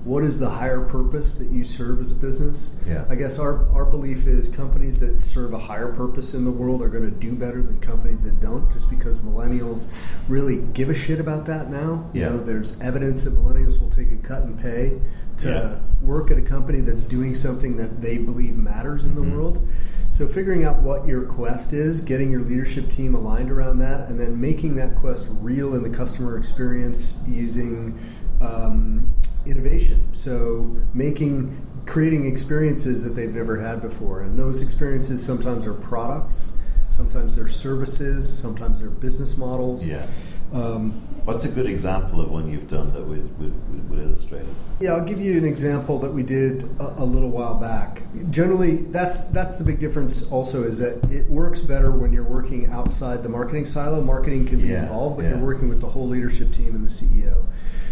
What 0.08 0.24
is 0.24 0.40
the 0.40 0.50
higher 0.50 0.86
purpose 0.86 1.36
that 1.36 1.52
you 1.52 1.66
serve 1.66 2.00
as 2.00 2.12
a 2.12 2.16
business? 2.16 2.82
Yeah. 2.88 3.04
I 3.10 3.16
guess 3.16 3.38
our, 3.40 3.68
our 3.74 3.86
belief 3.86 4.26
is 4.26 4.48
companies 4.48 5.02
that 5.02 5.20
serve 5.20 5.52
a 5.52 5.58
higher 5.60 5.94
purpose 5.94 6.34
in 6.34 6.46
the 6.46 6.52
world 6.52 6.82
are 6.82 6.88
going 6.88 7.04
to 7.04 7.12
do 7.12 7.36
better 7.36 7.62
than 7.62 7.78
companies 7.82 8.24
that 8.24 8.40
don't, 8.40 8.72
just 8.72 8.90
because 8.90 9.20
millennials 9.20 9.94
really 10.30 10.62
give 10.74 10.88
a 10.88 10.94
shit 10.94 11.20
about 11.20 11.46
that 11.48 11.70
now. 11.70 12.10
You 12.14 12.22
know, 12.22 12.38
there's 12.38 12.80
evidence 12.80 13.26
that 13.26 13.34
millennials 13.34 13.82
will 13.82 13.90
take 13.90 14.10
a 14.14 14.16
cut 14.16 14.44
and 14.44 14.58
pay 14.58 15.02
to 15.40 15.50
Yeah. 15.50 15.80
work 16.02 16.32
at 16.32 16.38
a 16.38 16.42
company 16.42 16.80
that's 16.80 17.04
doing 17.04 17.36
something 17.36 17.76
that 17.76 18.00
they 18.00 18.18
believe 18.18 18.58
matters 18.58 19.04
in 19.04 19.14
the 19.14 19.20
Mm-hmm. 19.20 19.36
world. 19.36 19.68
So 20.14 20.26
figuring 20.26 20.64
out 20.64 20.80
what 20.84 21.06
your 21.06 21.24
quest 21.26 21.74
is, 21.74 22.00
getting 22.00 22.32
your 22.32 22.44
leadership 22.44 22.90
team 22.90 23.14
aligned 23.14 23.52
around 23.52 23.80
that, 23.80 24.08
and 24.10 24.18
then 24.18 24.40
making 24.40 24.78
that 24.78 24.96
quest 24.96 25.28
real 25.42 25.76
in 25.76 25.84
the 25.84 25.90
customer 25.90 26.38
experience 26.38 27.20
using 27.28 28.00
um, 28.40 29.14
innovation. 29.50 30.14
So 30.14 30.76
making 30.94 31.56
creating 31.86 32.26
experiences 32.26 33.04
that 33.08 33.20
they've 33.20 33.34
never 33.34 33.60
had 33.60 33.82
before, 33.82 34.22
and 34.22 34.38
those 34.38 34.62
experiences 34.62 35.26
sometimes 35.26 35.66
are 35.66 35.74
products, 35.74 36.58
sometimes 36.90 37.36
they're 37.36 37.48
services, 37.48 38.28
sometimes 38.28 38.82
they're 38.82 38.90
business 38.90 39.38
models. 39.38 39.88
yeah. 39.88 40.06
Um, 40.54 40.92
What's 41.26 41.44
a 41.44 41.52
good 41.52 41.66
example 41.66 42.22
of 42.22 42.32
one 42.32 42.50
you've 42.50 42.70
done 42.70 42.94
that 42.94 43.04
would, 43.04 43.38
would, 43.38 43.90
would, 43.90 44.00
illustrate 44.00 44.44
it? 44.44 44.48
Yeah, 44.80 44.92
I'll 44.92 45.04
give 45.06 45.20
you 45.20 45.38
an 45.38 45.44
example 45.44 46.00
that 46.00 46.14
we 46.14 46.24
did 46.24 46.64
a, 46.80 47.02
a 47.02 47.04
little 47.04 47.32
while 47.32 47.56
back. 47.60 48.02
Generally, 48.30 48.84
that's 48.84 49.26
that's 49.32 49.58
the 49.58 49.66
big 49.66 49.78
difference. 49.82 50.32
Also, 50.32 50.64
is 50.64 50.78
that 50.78 51.12
it 51.12 51.30
works 51.30 51.60
better 51.60 51.92
when 51.92 52.14
you're 52.14 52.24
working 52.24 52.68
outside 52.72 53.24
the 53.24 53.30
marketing 53.30 53.66
silo. 53.66 54.02
Marketing 54.02 54.46
can 54.46 54.60
be 54.60 54.70
Yeah, 54.70 54.84
involved, 54.84 55.18
but 55.18 55.24
yeah. 55.24 55.32
you're 55.32 55.46
working 55.46 55.68
with 55.68 55.82
the 55.82 55.88
whole 55.88 56.08
leadership 56.08 56.54
team 56.54 56.74
and 56.74 56.86
the 56.86 56.90
CEO. 56.90 57.44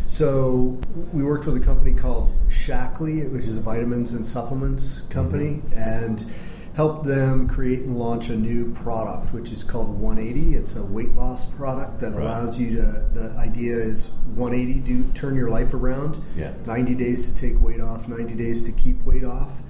So 0.08 0.80
we 1.14 1.24
worked 1.24 1.46
with 1.48 1.58
a 1.58 1.66
company 1.66 1.94
called 1.94 2.32
Shaklee, 2.48 3.32
which 3.32 3.46
is 3.46 3.58
a 3.58 3.62
vitamins 3.62 4.14
and 4.14 4.24
supplements 4.24 5.02
company, 5.10 5.62
and 5.76 6.24
helped 6.76 7.06
them 7.06 7.48
create 7.48 7.80
and 7.86 7.98
launch 7.98 8.30
a 8.30 8.36
new 8.36 8.72
product, 8.74 9.34
which 9.34 9.52
is 9.52 9.64
called 9.64 10.00
180. 10.00 10.56
It's 10.56 10.76
a 10.76 10.86
weight 10.86 11.14
loss 11.14 11.46
product 11.46 12.02
that 12.02 12.12
Right. 12.14 12.22
allows 12.22 12.60
you 12.60 12.76
to. 12.76 12.82
The 13.14 13.36
idea 13.40 13.76
is 13.76 14.12
180 14.36 14.80
do 14.82 15.06
turn 15.14 15.36
your 15.36 15.50
life 15.50 15.74
around. 15.74 16.18
Yeah. 16.38 16.52
90 16.68 16.94
days 16.94 17.30
to 17.32 17.36
take 17.36 17.60
weight 17.62 17.80
off, 17.82 18.08
90 18.08 18.36
days 18.36 18.62
to 18.64 18.72
keep 18.74 19.04
weight 19.06 19.24
off, 19.24 19.62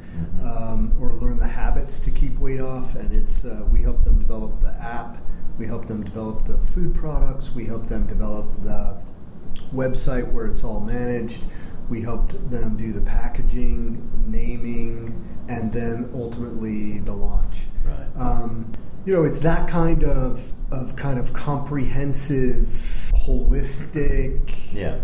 um, 0.43 0.91
or 0.99 1.13
learn 1.13 1.37
the 1.37 1.47
habits 1.47 1.99
to 1.99 2.11
keep 2.11 2.39
weight 2.39 2.59
off. 2.59 2.95
And 2.95 3.13
it's 3.13 3.45
uh, 3.45 3.65
we 3.71 3.83
help 3.83 4.03
them 4.03 4.19
develop 4.19 4.59
the 4.59 4.75
app, 4.81 5.17
we 5.57 5.67
help 5.67 5.85
them 5.85 6.03
develop 6.03 6.43
the 6.45 6.57
food 6.57 6.93
products, 6.93 7.53
we 7.55 7.65
help 7.65 7.87
them 7.87 8.07
develop 8.07 8.61
the 8.61 8.97
website 9.73 10.31
where 10.31 10.47
it's 10.47 10.63
all 10.63 10.79
managed. 10.79 11.45
We 11.89 12.01
helped 12.01 12.49
them 12.49 12.77
do 12.77 12.91
the 12.93 13.01
packaging, 13.01 14.01
naming, 14.31 15.21
and 15.47 15.71
then 15.71 16.09
ultimately 16.13 16.99
the 16.99 17.13
launch. 17.13 17.65
Right. 17.83 18.07
Um, 18.19 18.71
you 19.05 19.13
know, 19.13 19.23
it's 19.23 19.41
that 19.41 19.69
kind 19.69 20.03
of 20.03 20.53
of 20.71 20.95
kind 20.95 21.19
of 21.19 21.31
comprehensive, 21.33 22.67
holistic. 23.13 24.73
Yeah. 24.73 24.97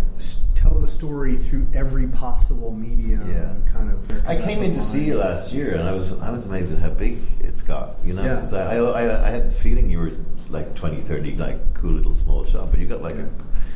Tell 0.56 0.78
the 0.78 0.86
story 0.86 1.38
through 1.38 1.68
every 1.74 2.08
possible 2.08 2.72
medium. 2.72 3.28
Yeah. 3.32 3.56
Kind 3.72 3.90
of. 3.90 4.28
I 4.28 4.36
came 4.40 4.62
in 4.62 4.74
to 4.74 4.80
see 4.80 5.06
you 5.06 5.16
last 5.18 5.54
year, 5.54 5.74
and 5.76 5.82
I 5.90 5.94
was 5.96 6.20
I 6.20 6.30
was 6.30 6.46
amazed 6.46 6.72
at 6.74 6.80
how 6.80 6.90
big 6.90 7.18
it's 7.40 7.64
got. 7.64 7.96
You 8.06 8.14
know, 8.14 8.24
Yeah. 8.24 8.36
'Cause 8.40 8.54
I, 8.54 8.78
I, 8.78 9.28
I 9.28 9.30
had 9.32 9.44
this 9.46 9.62
feeling 9.62 9.90
you 9.90 9.98
were 10.00 10.12
like 10.52 10.76
20, 10.76 10.98
30, 10.98 11.36
like 11.38 11.74
cool 11.74 11.92
little 11.94 12.14
small 12.14 12.46
shop, 12.46 12.70
but 12.70 12.80
you 12.80 12.86
got 12.86 13.02
like 13.02 13.16
Yeah. 13.16 13.30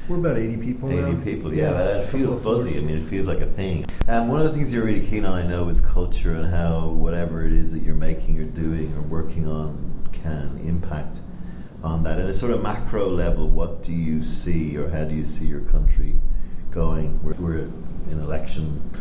We're 0.07 0.17
about 0.17 0.37
eighty 0.37 0.57
people 0.57 0.89
a 0.89 0.93
now. 0.93 1.07
80 1.07 1.23
people. 1.23 1.53
Yeah, 1.53 1.71
it 1.71 2.05
couple 2.05 2.19
feels 2.19 2.43
fuzzy. 2.43 2.79
I 2.79 2.81
mean, 2.81 2.97
it 2.97 3.03
feels 3.03 3.27
like 3.27 3.39
a 3.39 3.47
thing. 3.47 3.85
Um, 4.07 4.27
one 4.27 4.39
of 4.39 4.45
the 4.45 4.53
things 4.53 4.71
you're 4.73 4.85
really 4.85 5.05
keen 5.05 5.25
on, 5.25 5.33
I 5.33 5.47
know, 5.47 5.67
is 5.69 5.81
culture 5.81 6.35
and 6.35 6.47
how 6.53 6.89
whatever 6.89 7.45
it 7.45 7.53
is 7.53 7.73
that 7.73 7.79
you're 7.79 7.95
making 7.95 8.39
or 8.39 8.45
doing 8.45 8.93
or 8.95 9.01
working 9.01 9.47
on 9.47 10.07
can 10.11 10.59
impact 10.65 11.19
on 11.83 12.03
that. 12.03 12.19
At 12.19 12.25
a 12.25 12.33
sort 12.33 12.51
of 12.51 12.61
macro 12.61 13.09
level, 13.09 13.47
what 13.47 13.81
do 13.81 13.93
you 13.93 14.21
see, 14.21 14.77
or 14.77 14.89
how 14.89 15.05
do 15.05 15.15
you 15.15 15.25
see 15.25 15.47
your 15.47 15.61
country 15.61 16.15
going? 16.69 17.21
We're, 17.23 17.33
we're 17.33 17.57
in 18.11 18.19
election 18.21 18.91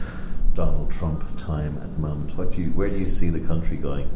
Donald 0.54 0.90
Trump 0.90 1.24
time 1.36 1.78
at 1.82 1.92
the 1.92 1.98
moment. 1.98 2.36
What 2.36 2.50
do 2.52 2.62
you, 2.62 2.70
where 2.70 2.88
do 2.88 2.98
you 2.98 3.06
see 3.06 3.28
the 3.28 3.40
country 3.40 3.76
going? 3.76 4.08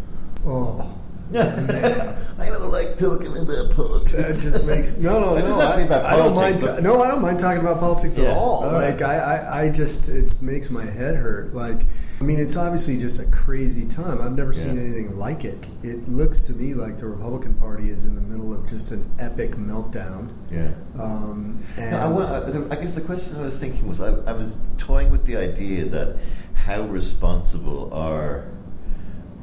Oh, 0.46 0.98
I 1.34 2.46
don't 2.50 2.70
like 2.70 2.96
talking 2.96 3.26
about 3.36 3.70
politics. 3.76 4.12
that 4.44 4.52
just 4.52 4.64
makes 4.66 4.96
no, 4.96 5.20
no, 5.20 5.34
no. 5.34 5.40
doesn't 5.40 5.60
have 5.60 5.72
to 5.72 5.76
be 5.78 5.82
about 5.84 6.04
I, 6.04 6.12
I 6.12 6.16
don't 6.16 6.34
mind. 6.34 6.36
politics, 6.36 6.64
but- 6.66 6.82
no, 6.82 7.02
I 7.02 7.08
don't 7.08 7.22
mind 7.22 7.38
talking 7.40 7.60
about 7.60 7.80
politics 7.80 8.16
Yeah, 8.18 8.26
at 8.30 8.36
all. 8.36 8.64
all 8.64 8.72
right. 8.72 8.90
Like 8.92 9.02
I, 9.02 9.16
I, 9.16 9.62
I 9.64 9.70
just 9.72 10.08
it 10.08 10.40
makes 10.40 10.70
my 10.70 10.84
head 10.84 11.16
hurt. 11.16 11.52
Like 11.52 11.80
I 12.20 12.24
mean, 12.24 12.40
it's 12.40 12.56
obviously 12.56 12.96
just 12.98 13.20
a 13.22 13.30
crazy 13.30 13.86
time. 13.86 14.20
I've 14.20 14.32
never 14.36 14.52
seen 14.52 14.76
anything 14.78 15.16
like 15.16 15.44
it. 15.44 15.68
It 15.82 16.08
looks 16.08 16.40
to 16.42 16.52
me 16.52 16.74
like 16.74 16.98
the 16.98 17.06
Republican 17.06 17.54
Party 17.54 17.90
is 17.90 18.04
in 18.04 18.16
the 18.16 18.20
middle 18.22 18.52
of 18.52 18.68
just 18.68 18.90
an 18.90 19.08
epic 19.20 19.52
meltdown. 19.52 20.32
Yeah. 20.50 20.72
Um, 21.00 21.62
and 21.78 21.92
No, 21.92 21.98
I, 21.98 22.08
wa- 22.08 22.24
I- 22.70 22.76
I 22.76 22.80
guess 22.80 22.94
the 22.96 23.02
question 23.02 23.38
I 23.38 23.42
was 23.42 23.60
thinking 23.60 23.86
was 23.86 24.00
I, 24.00 24.08
I 24.28 24.32
was 24.32 24.64
toying 24.78 25.10
with 25.12 25.26
the 25.26 25.36
idea 25.36 25.84
that 25.84 26.16
how 26.54 26.82
responsible 26.82 27.92
are 27.94 28.46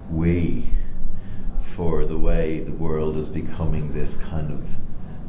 we 0.09 0.69
for 1.65 2.05
the 2.05 2.17
way 2.17 2.59
the 2.59 2.71
world 2.71 3.17
is 3.17 3.27
becoming 3.27 3.91
this 3.91 4.15
kind 4.17 4.51
of 4.51 4.77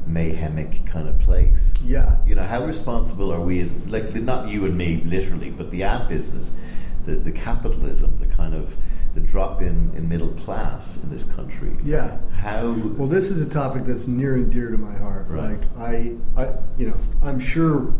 mayhemic 0.06 0.86
kind 0.86 1.08
of 1.08 1.18
place? 1.18 1.72
yeah, 1.82 2.18
You 2.26 2.34
know, 2.34 2.42
how 2.44 2.64
responsible 2.64 3.32
are 3.32 3.40
we 3.40 3.60
as, 3.60 3.72
like, 3.86 4.14
not 4.14 4.48
you 4.48 4.64
and 4.66 4.76
me 4.76 5.02
literally, 5.04 5.50
but 5.50 5.70
the 5.70 5.82
ad 5.82 6.08
business, 6.08 6.58
the, 7.04 7.12
the 7.12 7.32
capitalism, 7.32 8.18
the 8.18 8.26
kind 8.26 8.54
of, 8.54 8.76
the 9.14 9.20
drop 9.22 9.62
in, 9.62 9.92
in 9.96 10.08
middle 10.08 10.28
class 10.44 11.02
in 11.02 11.10
this 11.10 11.24
country? 11.24 11.74
yeah. 11.82 12.18
How, 12.34 12.72
Well, 12.98 13.08
this 13.08 13.30
is 13.30 13.44
a 13.44 13.48
topic 13.50 13.84
that's 13.84 14.06
near 14.06 14.34
and 14.34 14.52
dear 14.52 14.70
to 14.70 14.76
my 14.78 14.96
heart. 14.98 15.26
Right. 15.28 15.52
Like 15.58 15.78
I, 15.78 16.16
I, 16.36 16.52
you 16.76 16.86
know, 16.88 16.96
I'm 17.22 17.40
sure 17.40 17.94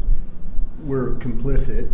we're 0.83 1.14
complicit, 1.16 1.90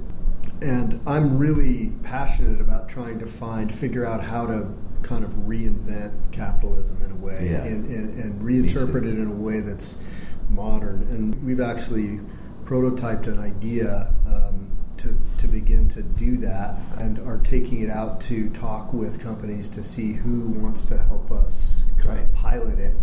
and 0.61 1.01
I'm 1.07 1.39
really 1.39 1.93
passionate 2.03 2.61
about 2.61 2.89
trying 2.89 3.21
to 3.21 3.27
find, 3.27 3.73
figure 3.73 4.05
out 4.05 4.25
how 4.25 4.47
to 4.47 4.67
kind 5.03 5.25
of 5.25 5.33
reinvent 5.33 6.13
capitalism 6.33 7.03
in 7.05 7.11
a 7.11 7.17
way, 7.17 7.49
Yeah. 7.51 7.65
and, 7.65 7.85
and, 7.91 8.15
and 8.23 8.43
reinterpret 8.43 9.05
it 9.05 9.19
in 9.19 9.29
a 9.29 9.35
way 9.35 9.61
that's 9.61 10.03
modern. 10.51 11.03
And 11.11 11.43
we've 11.45 11.61
actually 11.61 12.21
prototyped 12.65 13.27
an 13.27 13.39
idea. 13.39 14.15
Um, 14.27 14.69
to, 14.99 15.19
to 15.39 15.49
begin 15.49 15.89
to 15.89 16.01
do 16.05 16.37
that 16.37 16.79
and 17.01 17.19
are 17.27 17.39
taking 17.39 17.81
it 17.83 17.91
out 17.91 18.21
to 18.21 18.49
talk 18.51 18.93
with 18.93 19.21
companies 19.21 19.69
to 19.71 19.83
see 19.83 20.13
who 20.13 20.51
wants 20.63 20.85
to 20.85 20.97
help 20.97 21.33
us 21.33 21.87
kind 21.99 22.21
of 22.21 22.33
pilot 22.33 22.79
it. 22.79 22.95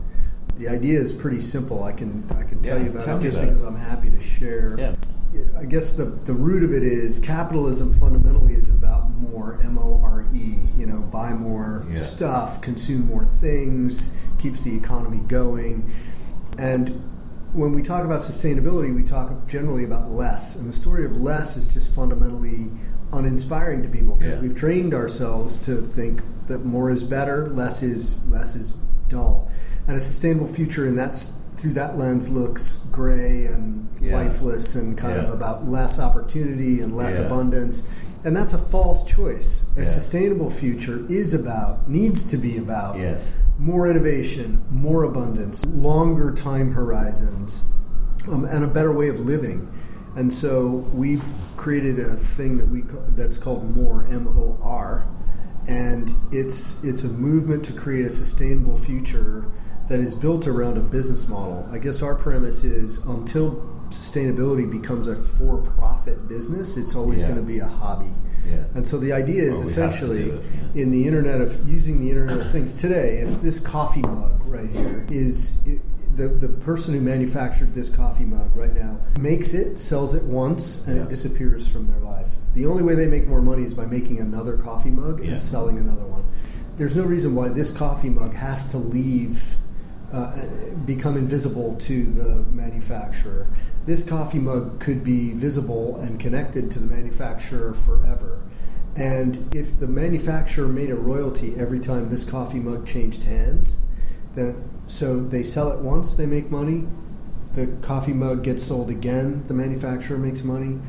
The 0.56 0.70
idea 0.70 0.98
is 0.98 1.12
pretty 1.12 1.42
simple. 1.42 1.84
I 1.84 1.92
can 1.92 2.24
I 2.32 2.44
can 2.46 2.62
tell 2.62 2.78
Yeah, 2.78 2.86
you 2.86 2.92
about 2.92 3.04
tell 3.04 3.18
it 3.20 3.24
just 3.24 3.36
about 3.36 3.48
because 3.48 3.62
it. 3.64 3.68
I'm 3.68 3.76
happy 3.76 4.10
to 4.12 4.20
share. 4.22 4.76
Yeah. 4.80 4.96
I 5.58 5.66
guess 5.66 5.94
the 5.94 6.06
the 6.26 6.34
root 6.34 6.64
of 6.64 6.72
it 6.72 6.84
is 6.84 7.20
capitalism 7.20 7.94
fundamentally 7.94 8.54
is 8.54 8.70
about 8.70 9.12
more 9.12 9.60
M 9.64 9.78
O 9.78 10.00
R 10.04 10.26
E. 10.34 10.56
You 10.78 10.86
know, 10.88 11.02
buy 11.12 11.34
more 11.34 11.86
Yeah. 11.90 11.96
stuff, 11.98 12.62
consume 12.62 13.06
more 13.08 13.24
things, 13.26 14.18
keeps 14.38 14.64
the 14.64 14.76
economy 14.76 15.22
going, 15.28 15.90
and 16.58 17.02
when 17.54 17.74
we 17.74 17.82
talk 17.82 18.06
about 18.06 18.20
sustainability, 18.20 18.94
we 18.94 19.04
talk 19.04 19.48
generally 19.48 19.84
about 19.84 20.10
less. 20.12 20.56
And 20.56 20.68
the 20.70 20.74
story 20.74 21.04
of 21.06 21.16
less 21.16 21.58
is 21.58 21.74
just 21.74 21.94
fundamentally 21.96 22.72
uninspiring 23.12 23.82
to 23.82 23.90
people 23.90 24.16
because 24.18 24.36
Yeah. 24.36 24.42
we've 24.42 24.54
trained 24.54 24.94
ourselves 24.94 25.58
to 25.60 25.78
think 25.78 26.22
that 26.48 26.64
more 26.64 26.92
is 26.92 27.04
better, 27.04 27.50
less 27.50 27.82
is 27.82 28.18
less 28.30 28.56
is 28.56 28.76
dull. 29.08 29.50
And 29.88 29.98
a 29.98 30.00
sustainable 30.00 30.46
future 30.46 30.86
in 30.86 30.96
that 30.98 31.16
through 31.60 31.74
that 31.74 31.98
lens 31.98 32.30
looks 32.30 32.80
gray 32.92 33.46
and 33.46 33.86
Yeah. 34.00 34.16
lifeless 34.16 34.76
and 34.76 34.98
kind 34.98 35.16
Yeah. 35.18 35.26
of 35.26 35.34
about 35.34 35.68
less 35.68 36.00
opportunity 36.00 36.80
and 36.80 36.96
less 36.96 37.18
Yeah. 37.20 37.26
abundance. 37.26 37.84
And 38.24 38.36
that's 38.36 38.54
a 38.54 38.58
false 38.58 39.04
choice. 39.04 39.66
A 39.76 39.86
sustainable 39.86 40.50
future 40.50 41.04
is 41.10 41.34
about, 41.34 41.90
needs 41.90 42.24
to 42.26 42.38
be 42.38 42.58
about 42.58 42.98
Yes. 42.98 43.34
more 43.58 43.90
innovation, 43.90 44.60
more 44.72 45.04
abundance, 45.04 45.66
longer 45.66 46.32
time 46.32 46.72
horizons, 46.72 47.64
um, 48.32 48.46
and 48.46 48.64
a 48.64 48.68
better 48.68 48.94
way 48.94 49.10
of 49.10 49.20
living. 49.20 49.68
And 50.16 50.32
so 50.32 50.86
we've 50.94 51.26
created 51.58 52.00
a 52.00 52.16
thing 52.16 52.58
that 52.58 52.70
we 52.72 52.84
that's 53.18 53.38
called 53.38 53.76
More 53.76 54.06
M 54.10 54.28
O 54.30 54.58
R, 54.62 55.06
and 55.68 56.14
it's 56.32 56.78
it's 56.84 57.04
a 57.04 57.10
movement 57.10 57.64
to 57.66 57.74
create 57.74 58.06
a 58.06 58.10
sustainable 58.10 58.76
future 58.78 59.46
that 59.90 60.00
is 60.00 60.14
built 60.14 60.48
around 60.48 60.78
a 60.78 60.82
business 60.82 61.28
model. 61.28 61.68
I 61.72 61.80
guess 61.80 62.02
our 62.02 62.16
premise 62.16 62.64
is 62.64 63.00
until 63.06 63.56
sustainability 63.90 64.70
becomes 64.70 65.08
a 65.08 65.16
for-profit 65.16 66.28
business, 66.28 66.78
it's 66.78 66.96
always 66.96 67.22
Yeah. 67.22 67.30
going 67.30 67.40
to 67.42 67.46
be 67.46 67.58
a 67.60 67.68
hobby. 67.68 68.14
Yeah. 68.48 68.64
And 68.76 68.86
so 68.88 68.98
the 68.98 69.12
idea 69.14 69.42
is 69.44 69.50
Well, 69.50 69.52
we 69.52 69.60
have 69.60 69.60
to 69.60 69.64
essentially 70.06 70.22
it, 70.30 70.42
yeah. 70.76 70.82
in 70.84 70.92
the 70.92 71.06
Internet 71.06 71.42
of 71.42 71.68
using 71.68 72.00
the 72.00 72.10
Internet 72.10 72.40
of 72.46 72.52
Things 72.52 72.74
today. 72.74 73.18
If 73.18 73.42
this 73.42 73.60
coffee 73.60 74.02
mug 74.02 74.42
right 74.46 74.70
here 74.70 75.06
is 75.10 75.58
it, 75.66 75.82
the 76.16 76.28
the 76.28 76.50
person 76.50 76.94
who 76.94 77.02
manufactured 77.02 77.74
this 77.74 77.90
coffee 77.90 78.26
mug 78.26 78.52
right 78.56 78.74
now 78.76 79.00
makes 79.20 79.54
it, 79.54 79.80
sells 79.80 80.14
it 80.14 80.24
once, 80.24 80.86
and 80.88 80.98
Yeah. 80.98 81.04
it 81.04 81.10
disappears 81.10 81.68
from 81.68 81.88
their 81.88 82.00
life. 82.00 82.36
The 82.54 82.66
only 82.66 82.84
way 82.84 82.94
they 82.96 83.08
make 83.08 83.28
more 83.28 83.42
money 83.42 83.64
is 83.64 83.74
by 83.74 83.86
making 83.88 84.20
another 84.20 84.56
coffee 84.58 84.92
mug 84.92 85.20
and 85.22 85.42
selling 85.42 85.78
another 85.78 86.06
one. 86.06 86.24
There's 86.78 86.96
no 86.96 87.06
reason 87.06 87.36
why 87.36 87.50
this 87.50 87.72
coffee 87.72 88.10
mug 88.10 88.34
has 88.36 88.68
to 88.68 88.78
leave. 88.78 89.56
Uh, 90.12 90.36
become 90.88 91.16
invisible 91.16 91.76
to 91.76 92.06
the 92.06 92.44
manufacturer. 92.52 93.48
This 93.86 94.04
coffee 94.08 94.40
mug 94.40 94.80
could 94.80 95.04
be 95.04 95.34
visible 95.34 95.98
and 95.98 96.20
connected 96.20 96.72
to 96.72 96.80
the 96.80 96.88
manufacturer 96.88 97.74
forever. 97.76 98.42
And 98.96 99.54
if 99.56 99.78
the 99.80 99.88
manufacturer 99.88 100.68
made 100.68 100.90
a 100.90 100.96
royalty 100.96 101.54
every 101.58 101.80
time 101.80 102.10
this 102.10 102.26
coffee 102.26 102.60
mug 102.60 102.88
changed 102.88 103.24
hands, 103.26 103.78
then 104.34 104.68
so 104.88 105.20
they 105.22 105.44
sell 105.44 105.72
it 105.72 105.84
once, 105.84 106.16
they 106.16 106.26
make 106.26 106.50
money. 106.50 106.88
The 107.54 107.68
coffee 107.84 108.14
mug 108.14 108.44
gets 108.44 108.64
sold 108.64 108.90
again, 108.90 109.44
the 109.48 109.54
manufacturer 109.54 110.18
makes 110.18 110.44
money. 110.44 110.80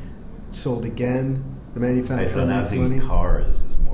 Sold 0.49 0.83
again, 0.83 1.43
the 1.75 1.79
Okay, 1.79 1.89
manufacturer 1.89 2.27
so 2.27 2.45
now 2.45 2.59
makes 2.61 2.71
money. 2.73 2.99
cars 2.99 3.61
is 3.61 3.77
more? 3.79 3.90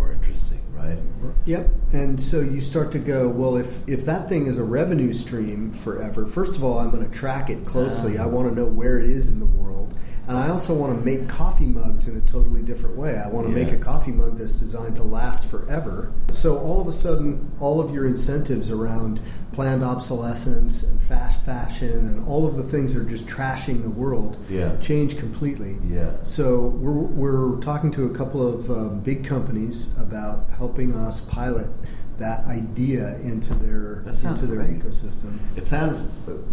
Yep. 1.47 1.69
And 1.93 2.21
so 2.21 2.41
you 2.41 2.59
start 2.59 2.91
to 2.91 2.99
go, 2.99 3.31
well, 3.31 3.55
if, 3.55 3.79
if 3.87 4.03
that 4.05 4.27
thing 4.27 4.47
is 4.47 4.57
a 4.57 4.65
revenue 4.65 5.13
stream 5.13 5.71
forever, 5.71 6.27
first 6.27 6.57
of 6.57 6.63
all, 6.63 6.77
I'm 6.77 6.91
going 6.91 7.09
to 7.09 7.11
track 7.11 7.49
it 7.49 7.65
closely. 7.65 8.17
Ah. 8.17 8.23
I 8.23 8.25
want 8.27 8.49
to 8.49 8.55
know 8.55 8.67
where 8.67 8.99
it 8.99 9.09
is 9.09 9.31
in 9.31 9.39
the 9.39 9.45
world. 9.45 9.97
And 10.27 10.35
I 10.37 10.49
also 10.49 10.73
want 10.73 10.97
to 10.99 11.05
make 11.05 11.29
coffee 11.29 11.65
mugs 11.65 12.07
in 12.09 12.17
a 12.17 12.21
totally 12.21 12.61
different 12.61 12.97
way. 12.97 13.15
I 13.17 13.29
want 13.29 13.47
to 13.47 13.53
Yeah. 13.57 13.63
make 13.63 13.73
a 13.73 13.77
coffee 13.77 14.11
mug 14.11 14.37
that's 14.37 14.59
designed 14.59 14.97
to 14.97 15.03
last 15.03 15.45
forever. 15.45 16.11
So 16.27 16.57
all 16.57 16.81
of 16.81 16.87
a 16.87 16.91
sudden, 16.91 17.49
all 17.59 17.79
of 17.79 17.91
your 17.91 18.05
incentives 18.05 18.69
around 18.69 19.21
planned 19.53 19.83
obsolescence 19.83 20.83
and 20.83 21.01
fast 21.01 21.41
fashion 21.43 22.05
and 22.07 22.23
all 22.25 22.45
of 22.45 22.57
the 22.57 22.63
things 22.63 22.93
that 22.93 23.01
are 23.03 23.09
just 23.09 23.25
trashing 23.25 23.83
the 23.83 23.89
world 23.89 24.37
Yeah. 24.49 24.75
change 24.77 25.17
completely. 25.17 25.77
Yeah. 25.89 26.09
So 26.23 26.67
we're, 26.77 26.91
we're 26.91 27.55
talking 27.61 27.89
to 27.91 28.05
a 28.05 28.09
couple 28.09 28.45
of 28.45 28.69
um, 28.69 28.99
big 28.99 29.23
companies 29.23 29.89
about 29.99 30.49
helping 30.57 30.93
us 30.93 31.21
pilot 31.21 31.69
that 32.17 32.45
idea 32.45 33.15
into 33.23 33.53
their 33.55 33.99
into 34.23 34.45
their 34.47 34.63
great. 34.63 34.79
ecosystem. 34.79 35.37
It 35.55 35.65
sounds 35.65 35.99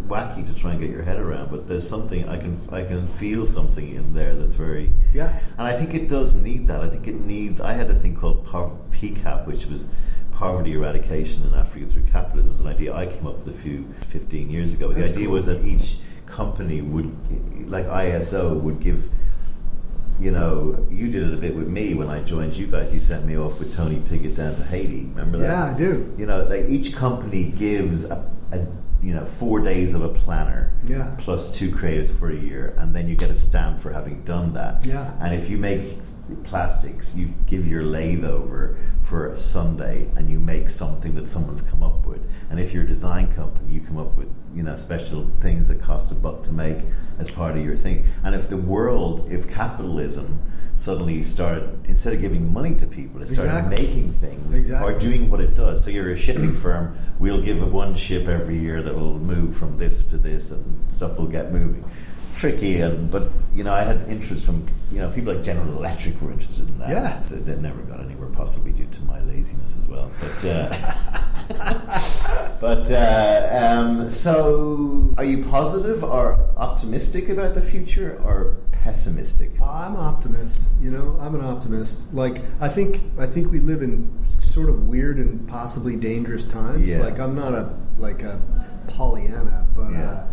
wacky 0.09 0.45
to 0.47 0.55
try 0.55 0.73
and 0.73 0.81
get 0.81 0.91
your 0.91 1.03
head 1.03 1.19
around, 1.19 1.51
but 1.51 1.67
there's 1.67 1.89
something 1.89 2.29
I 2.29 2.37
can 2.39 2.59
I 2.71 2.85
can 2.85 3.07
feel 3.07 3.47
something 3.47 3.95
in 3.95 4.13
there 4.15 4.35
that's 4.35 4.57
very 4.57 4.93
Yeah. 5.13 5.39
and 5.59 5.67
I 5.67 5.73
think 5.73 5.95
it 5.95 6.09
does 6.09 6.35
need 6.35 6.69
that. 6.69 6.83
I 6.83 6.89
think 6.89 7.09
it 7.09 7.15
needs. 7.21 7.61
I 7.61 7.73
had 7.73 7.91
a 7.91 7.95
thing 7.95 8.15
called 8.15 8.45
Pov- 8.47 8.77
PCAP, 8.91 9.47
which 9.47 9.67
was 9.67 9.89
poverty 10.33 10.73
eradication 10.75 11.45
in 11.47 11.55
Africa 11.55 11.87
through 11.87 12.03
capitalism. 12.03 12.53
It's 12.53 12.61
an 12.61 12.67
idea 12.69 12.95
I 12.95 13.07
came 13.07 13.27
up 13.27 13.39
with 13.45 13.55
a 13.55 13.59
few 13.59 13.85
15 14.03 14.51
years 14.51 14.75
ago. 14.75 14.89
The 14.89 15.01
That's 15.01 15.13
idea 15.13 15.27
cool. 15.27 15.35
was 15.35 15.47
that 15.47 15.65
each 15.65 15.99
company 16.27 16.83
would, 16.83 17.11
like 17.71 17.87
ISO, 17.87 18.61
would 18.61 18.81
give. 18.81 19.09
You 20.25 20.31
know, 20.31 20.87
you 20.91 21.11
did 21.11 21.23
it 21.29 21.35
a 21.35 21.37
bit 21.37 21.55
with 21.55 21.69
me 21.69 21.93
when 21.93 22.09
I 22.09 22.23
joined 22.23 22.57
you 22.57 22.67
guys. 22.67 22.95
You 22.95 22.99
sent 22.99 23.27
me 23.27 23.37
off 23.37 23.59
with 23.59 23.77
Tony 23.77 23.97
Pigott 23.97 24.39
down 24.39 24.55
to 24.55 24.63
Haiti. 24.63 25.05
Remember 25.15 25.37
that? 25.37 25.45
Yeah, 25.47 25.75
I 25.75 25.77
do. 25.77 26.15
You 26.17 26.25
know, 26.25 26.45
like 26.45 26.65
each 26.67 26.97
company 26.97 27.45
gives 27.45 28.07
a, 28.11 28.33
a 28.51 28.67
you 29.03 29.13
know 29.13 29.27
four 29.27 29.61
days 29.61 29.93
of 29.95 30.01
a 30.03 30.09
planner 30.09 30.73
Yeah. 30.87 31.15
plus 31.19 31.55
two 31.59 31.71
creatives 31.71 32.19
for 32.19 32.31
a 32.31 32.35
year, 32.37 32.75
and 32.79 32.95
then 32.97 33.07
you 33.07 33.17
get 33.17 33.29
a 33.29 33.35
stamp 33.35 33.81
for 33.81 33.93
having 33.93 34.23
done 34.23 34.55
that. 34.55 34.87
Yeah. 34.87 35.15
And 35.21 35.35
if 35.35 35.51
you 35.51 35.59
make 35.59 35.83
plastics, 36.45 37.17
you 37.17 37.35
give 37.47 37.67
your 37.67 37.83
lathe 37.83 38.25
over 38.25 38.77
for 39.01 39.29
a 39.29 39.37
Sunday, 39.37 40.09
and 40.17 40.29
you 40.31 40.39
make 40.41 40.71
something 40.71 41.15
that 41.17 41.29
someone's 41.29 41.63
come 41.63 41.83
up 41.83 42.07
with. 42.07 42.27
And 42.51 42.59
if 42.59 42.73
you're 42.73 42.85
a 42.85 42.87
design 42.87 43.33
company, 43.33 43.73
you 43.75 43.81
come 43.81 43.99
up 43.99 44.15
with 44.17 44.33
you 44.55 44.63
know 44.63 44.77
special 44.77 45.31
things 45.41 45.69
that 45.69 45.81
cost 45.81 46.13
a 46.13 46.15
buck 46.15 46.43
to 46.45 46.53
make 46.53 46.79
as 47.19 47.31
part 47.31 47.57
of 47.57 47.65
your 47.65 47.77
thing. 47.77 48.07
And 48.23 48.35
if 48.35 48.49
the 48.49 48.57
world, 48.57 49.29
if 49.31 49.53
capitalism 49.53 50.41
suddenly 50.77 51.23
started 51.23 51.69
instead 51.87 52.13
of 52.15 52.21
giving 52.21 52.53
money 52.53 52.75
to 52.75 52.87
people, 52.87 53.23
it 53.23 53.27
started 53.27 53.53
Exactly. 53.73 53.87
making 53.87 54.13
things 54.13 54.59
Exactly. 54.59 54.93
or 54.95 54.99
doing 54.99 55.31
what 55.31 55.41
it 55.41 55.55
does. 55.55 55.85
So 55.85 55.91
you're 55.93 56.11
a 56.11 56.17
shipping 56.17 56.53
firm, 56.53 56.97
we'll 57.21 57.41
give 57.43 57.71
one 57.73 57.95
ship 57.95 58.27
every 58.27 58.59
year 58.59 58.83
that 58.83 58.95
will 58.95 59.19
move 59.19 59.55
from 59.57 59.79
this 59.79 60.03
to 60.05 60.19
this, 60.19 60.51
and 60.51 60.93
stuff 60.93 61.19
will 61.19 61.29
get 61.29 61.53
moving. 61.53 61.85
Tricky, 62.37 62.81
and 62.81 63.11
but 63.11 63.31
you 63.55 63.63
know, 63.65 63.73
I 63.73 63.83
had 63.85 64.09
interest 64.09 64.45
from 64.45 64.67
you 64.91 64.99
know 64.99 65.09
people 65.11 65.33
like 65.35 65.43
General 65.45 65.69
Electric 65.73 66.21
were 66.21 66.33
interested 66.33 66.69
in 66.71 66.79
that. 66.79 66.89
Yeah. 66.91 67.23
they, 67.31 67.37
they 67.39 67.61
never 67.61 67.81
got 67.83 68.01
anywhere, 68.01 68.29
possibly 68.29 68.73
due 68.73 68.87
to 68.87 69.03
my 69.05 69.21
laziness 69.21 69.77
as 69.77 69.87
well. 69.89 70.11
But 70.21 70.45
uh, 70.45 70.69
but 72.61 72.91
uh, 72.91 73.49
um, 73.67 74.09
so, 74.09 75.15
are 75.17 75.25
you 75.25 75.45
positive 75.45 76.03
or 76.03 76.39
optimistic 76.57 77.29
about 77.29 77.55
the 77.55 77.63
future, 77.63 78.21
or 78.25 78.57
pessimistic? 78.73 79.51
I'm 79.63 79.95
an 79.95 80.01
optimist. 80.01 80.69
You 80.81 80.91
know, 80.91 81.17
I'm 81.21 81.35
an 81.35 81.45
optimist. 81.45 82.13
Like 82.13 82.39
I 82.61 82.69
think 82.69 83.01
I 83.19 83.27
think 83.27 83.51
we 83.53 83.61
live 83.61 83.81
in 83.83 84.11
sort 84.41 84.69
of 84.69 84.87
weird 84.89 85.19
and 85.19 85.49
possibly 85.49 85.97
dangerous 85.97 86.45
times. 86.47 86.91
Yeah. 86.97 87.05
Like 87.05 87.19
I'm 87.21 87.35
not 87.35 87.55
a 87.55 87.75
like 87.97 88.23
a 88.23 88.41
Pollyanna, 88.89 89.67
but 89.75 89.91
Yeah. 89.93 90.11
uh, 90.11 90.27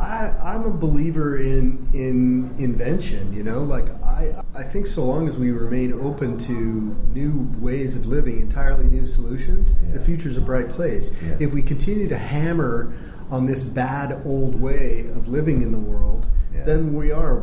I 0.00 0.34
I'm 0.42 0.64
a 0.64 0.72
believer 0.72 1.36
in 1.38 1.86
in 1.92 2.54
invention. 2.58 3.32
You 3.32 3.42
know, 3.42 3.60
like 3.62 3.88
I 4.02 4.32
I 4.54 4.62
think 4.62 4.86
so 4.86 5.04
long 5.04 5.28
as 5.28 5.38
we 5.38 5.50
remain 5.50 5.92
open 5.92 6.38
to 6.38 6.52
new 6.52 7.50
ways 7.58 7.94
of 7.96 8.06
living, 8.06 8.40
entirely 8.40 8.88
new 8.88 9.06
solutions, 9.06 9.74
Yeah. 9.86 9.94
the 9.94 10.00
future's 10.00 10.36
a 10.36 10.40
bright 10.40 10.70
place. 10.70 11.10
Yeah. 11.22 11.36
If 11.38 11.52
we 11.52 11.62
continue 11.62 12.08
to 12.08 12.16
hammer 12.18 12.92
on 13.30 13.46
this 13.46 13.62
bad 13.62 14.22
old 14.24 14.60
way 14.60 15.06
of 15.14 15.28
living 15.28 15.62
in 15.62 15.70
the 15.70 15.78
world, 15.78 16.28
Yeah. 16.54 16.64
then 16.64 16.94
we 16.94 17.12
are 17.12 17.42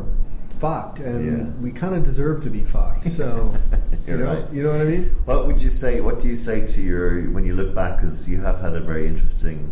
fucked, 0.50 1.00
and 1.00 1.26
Yeah. 1.26 1.46
we 1.62 1.72
kind 1.72 1.94
of 1.96 2.04
deserve 2.04 2.42
to 2.42 2.50
be 2.50 2.62
fucked. 2.64 3.06
So, 3.06 3.54
you 4.08 4.18
know, 4.18 4.26
right. 4.34 4.46
you 4.52 4.64
know 4.64 4.72
what 4.72 4.82
I 4.82 4.86
mean? 4.86 5.04
What 5.26 5.46
would 5.48 5.62
you 5.62 5.70
say? 5.70 6.02
What 6.02 6.20
do 6.20 6.28
you 6.28 6.36
say 6.36 6.66
to 6.66 6.82
your 6.82 7.22
when 7.32 7.46
you 7.46 7.54
look 7.54 7.76
back? 7.76 7.98
Because 7.98 8.28
you 8.28 8.42
have 8.42 8.60
had 8.62 8.74
a 8.76 8.82
very 8.82 9.08
interesting 9.08 9.72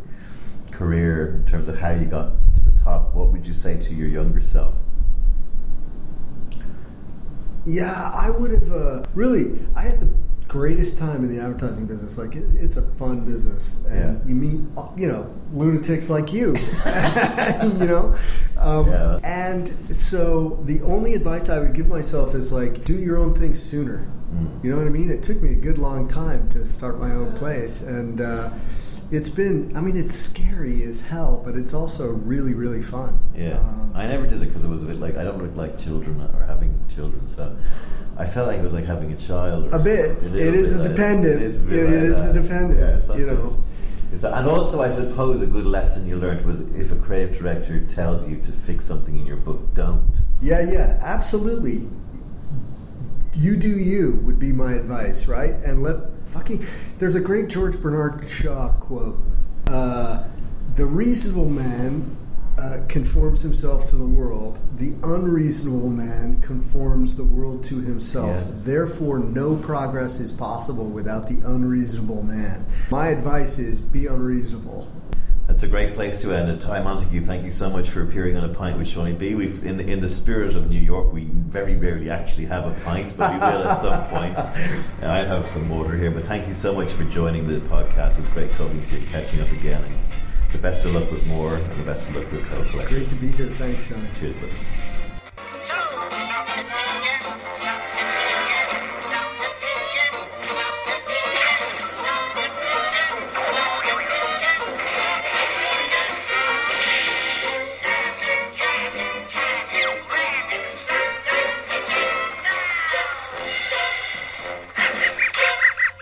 career 0.71 1.35
in 1.37 1.43
terms 1.45 1.67
of 1.67 1.79
how 1.79 1.91
you 1.91 2.05
got 2.05 2.31
to 2.53 2.59
top. 2.85 3.13
What 3.13 3.27
would 3.29 3.45
you 3.45 3.53
say 3.53 3.77
to 3.79 3.93
your 3.93 4.07
younger 4.07 4.39
self? 4.39 4.77
Yeah, 7.65 7.91
I 7.91 8.29
would 8.37 8.51
have 8.51 8.71
uh, 8.71 9.03
really. 9.15 9.59
I 9.75 9.81
had 9.81 9.99
the 9.99 10.13
greatest 10.47 10.99
time 10.99 11.23
in 11.23 11.35
the 11.35 11.41
advertising 11.41 11.87
business. 11.87 12.17
Like, 12.17 12.35
it, 12.35 12.43
it's 12.55 12.77
a 12.77 12.83
fun 12.83 13.25
business, 13.25 13.79
and 13.89 14.19
Yeah. 14.21 14.27
you 14.27 14.35
meet 14.35 14.61
you 14.95 15.07
know 15.07 15.27
lunatics 15.51 16.09
like 16.09 16.31
you, 16.31 16.55
you 17.79 17.87
know. 17.87 18.15
Um, 18.59 18.87
Yeah. 18.87 19.17
And 19.23 19.67
so, 19.93 20.57
the 20.65 20.81
only 20.83 21.15
advice 21.15 21.49
I 21.49 21.59
would 21.59 21.73
give 21.73 21.87
myself 21.87 22.35
is 22.35 22.53
like, 22.53 22.85
do 22.85 22.93
your 22.93 23.17
own 23.17 23.33
thing 23.33 23.55
sooner. 23.55 24.07
Mm. 24.33 24.63
You 24.63 24.71
know 24.71 24.77
what 24.77 24.85
I 24.87 24.91
mean? 24.91 25.09
It 25.09 25.23
took 25.23 25.41
me 25.41 25.53
a 25.53 25.55
good 25.55 25.77
long 25.79 26.07
time 26.07 26.47
to 26.49 26.65
start 26.67 26.99
my 26.99 27.11
own 27.11 27.33
place, 27.33 27.81
and 27.81 28.21
uh, 28.21 28.51
it's 29.11 29.29
been. 29.29 29.71
I 29.75 29.81
mean, 29.81 29.97
it's 29.97 30.13
scary 30.13 30.83
as 30.83 31.01
hell, 31.01 31.41
but 31.45 31.55
it's 31.55 31.73
also 31.73 32.07
really, 32.13 32.53
really 32.53 32.81
fun. 32.81 33.19
Yeah, 33.35 33.59
Um, 33.59 33.91
I 33.95 34.07
never 34.07 34.25
did 34.25 34.41
it 34.41 34.45
because 34.47 34.63
it 34.63 34.69
was 34.69 34.83
a 34.83 34.87
bit 34.87 34.99
like 34.99 35.15
I 35.17 35.23
don't 35.23 35.41
look 35.41 35.55
like 35.55 35.77
children 35.77 36.21
or 36.33 36.43
having 36.43 36.73
children, 36.89 37.27
so 37.27 37.55
I 38.17 38.25
felt 38.25 38.47
like 38.47 38.59
it 38.59 38.63
was 38.63 38.73
like 38.73 38.85
having 38.85 39.11
a 39.11 39.17
child. 39.17 39.73
Or 39.73 39.79
A 39.79 39.83
bit. 39.83 40.17
It 40.23 40.33
It 40.35 40.53
is 40.55 40.77
a 40.79 40.81
like- 40.81 40.91
dependent. 40.91 41.41
It 41.41 41.45
is 41.45 41.71
a, 41.71 41.79
It 41.79 41.83
like 41.85 42.17
is 42.17 42.25
a 42.25 42.33
dependent, 42.33 42.79
Yeah, 42.79 43.15
you 43.17 43.25
know. 43.27 43.35
just- 43.35 44.23
and 44.23 44.47
also, 44.47 44.81
I 44.81 44.87
suppose 44.87 45.41
a 45.41 45.47
good 45.47 45.65
lesson 45.65 46.07
you 46.07 46.15
learned 46.15 46.41
was 46.45 46.61
if 46.61 46.91
a 46.91 46.95
creative 46.95 47.37
director 47.37 47.79
tells 47.81 48.29
you 48.29 48.37
to 48.37 48.51
fix 48.53 48.85
something 48.85 49.19
in 49.19 49.25
your 49.25 49.35
book, 49.35 49.73
don't. 49.73 50.21
Yeah, 50.41 50.61
yeah, 50.71 50.97
absolutely. 51.03 51.87
You 53.33 53.57
do 53.57 53.67
you 53.69 54.21
would 54.23 54.39
be 54.39 54.53
my 54.53 54.73
advice, 54.73 55.27
right? 55.27 55.55
And 55.65 55.83
let 55.83 55.97
fucking. 56.25 56.63
There's 56.97 57.15
a 57.15 57.21
great 57.21 57.49
George 57.49 57.79
Bernard 57.79 58.27
Shaw 58.27 58.73
quote. 58.73 59.19
Uh, 59.67 60.27
the 60.75 60.85
reasonable 60.85 61.49
man 61.49 62.17
uh, 62.57 62.85
conforms 62.87 63.41
himself 63.41 63.87
to 63.89 63.95
the 63.95 64.05
world. 64.05 64.61
The 64.77 64.95
unreasonable 65.03 65.89
man 65.89 66.41
conforms 66.41 67.15
the 67.15 67.23
world 67.23 67.63
to 67.65 67.81
himself. 67.81 68.29
Yes. 68.29 68.65
Therefore, 68.65 69.19
no 69.19 69.55
progress 69.55 70.19
is 70.19 70.31
possible 70.31 70.89
without 70.89 71.27
the 71.27 71.41
unreasonable 71.45 72.23
man. 72.23 72.65
My 72.91 73.07
advice 73.07 73.59
is 73.59 73.81
be 73.81 74.07
unreasonable. 74.07 74.87
That's 75.55 75.63
a 75.63 75.69
great 75.69 75.93
place 75.93 76.21
to 76.23 76.33
end 76.33 76.49
it. 76.49 76.59
Ty 76.59 76.81
Montague, 76.81 77.21
thank 77.21 77.45
you 77.45 77.49
so 77.49 77.69
much 77.69 77.89
for 77.89 78.03
appearing 78.03 78.35
on 78.35 78.43
a 78.43 78.53
pint 78.53 78.77
with 78.77 78.89
Seaniebee. 78.89 79.37
We've 79.37 79.63
in 79.63 79.79
in 79.79 80.01
the 80.01 80.09
spirit 80.09 80.53
of 80.53 80.69
New 80.69 80.81
York, 80.81 81.13
we 81.13 81.23
very 81.23 81.77
rarely 81.77 82.09
actually 82.09 82.43
have 82.47 82.65
a 82.65 82.83
pint, 82.83 83.13
but 83.17 83.31
we 83.31 83.39
will 83.39 83.69
at 83.69 83.77
some 83.77 84.03
point. 84.09 84.37
I 85.01 85.19
have 85.19 85.45
some 85.45 85.69
water 85.69 85.95
here, 85.95 86.11
but 86.11 86.25
thank 86.25 86.45
you 86.49 86.53
so 86.53 86.75
much 86.75 86.91
for 86.91 87.05
joining 87.05 87.47
the 87.47 87.61
podcast. 87.69 88.19
It's 88.19 88.27
great 88.27 88.49
talking 88.49 88.83
to 88.83 88.99
you, 88.99 89.07
catching 89.07 89.39
up 89.39 89.51
again, 89.53 89.81
and 89.81 89.95
the 90.51 90.57
best 90.57 90.85
of 90.85 90.93
luck 90.93 91.09
with 91.09 91.25
more, 91.25 91.55
and 91.55 91.79
the 91.79 91.85
best 91.85 92.09
of 92.09 92.17
luck 92.17 92.29
with 92.33 92.43
Co. 92.49 92.61
Great 92.89 93.07
to 93.07 93.15
be 93.15 93.31
here. 93.31 93.47
Thanks, 93.51 93.87
Sean. 93.87 94.05
Cheers, 94.19 94.33
buddy. 94.33 94.51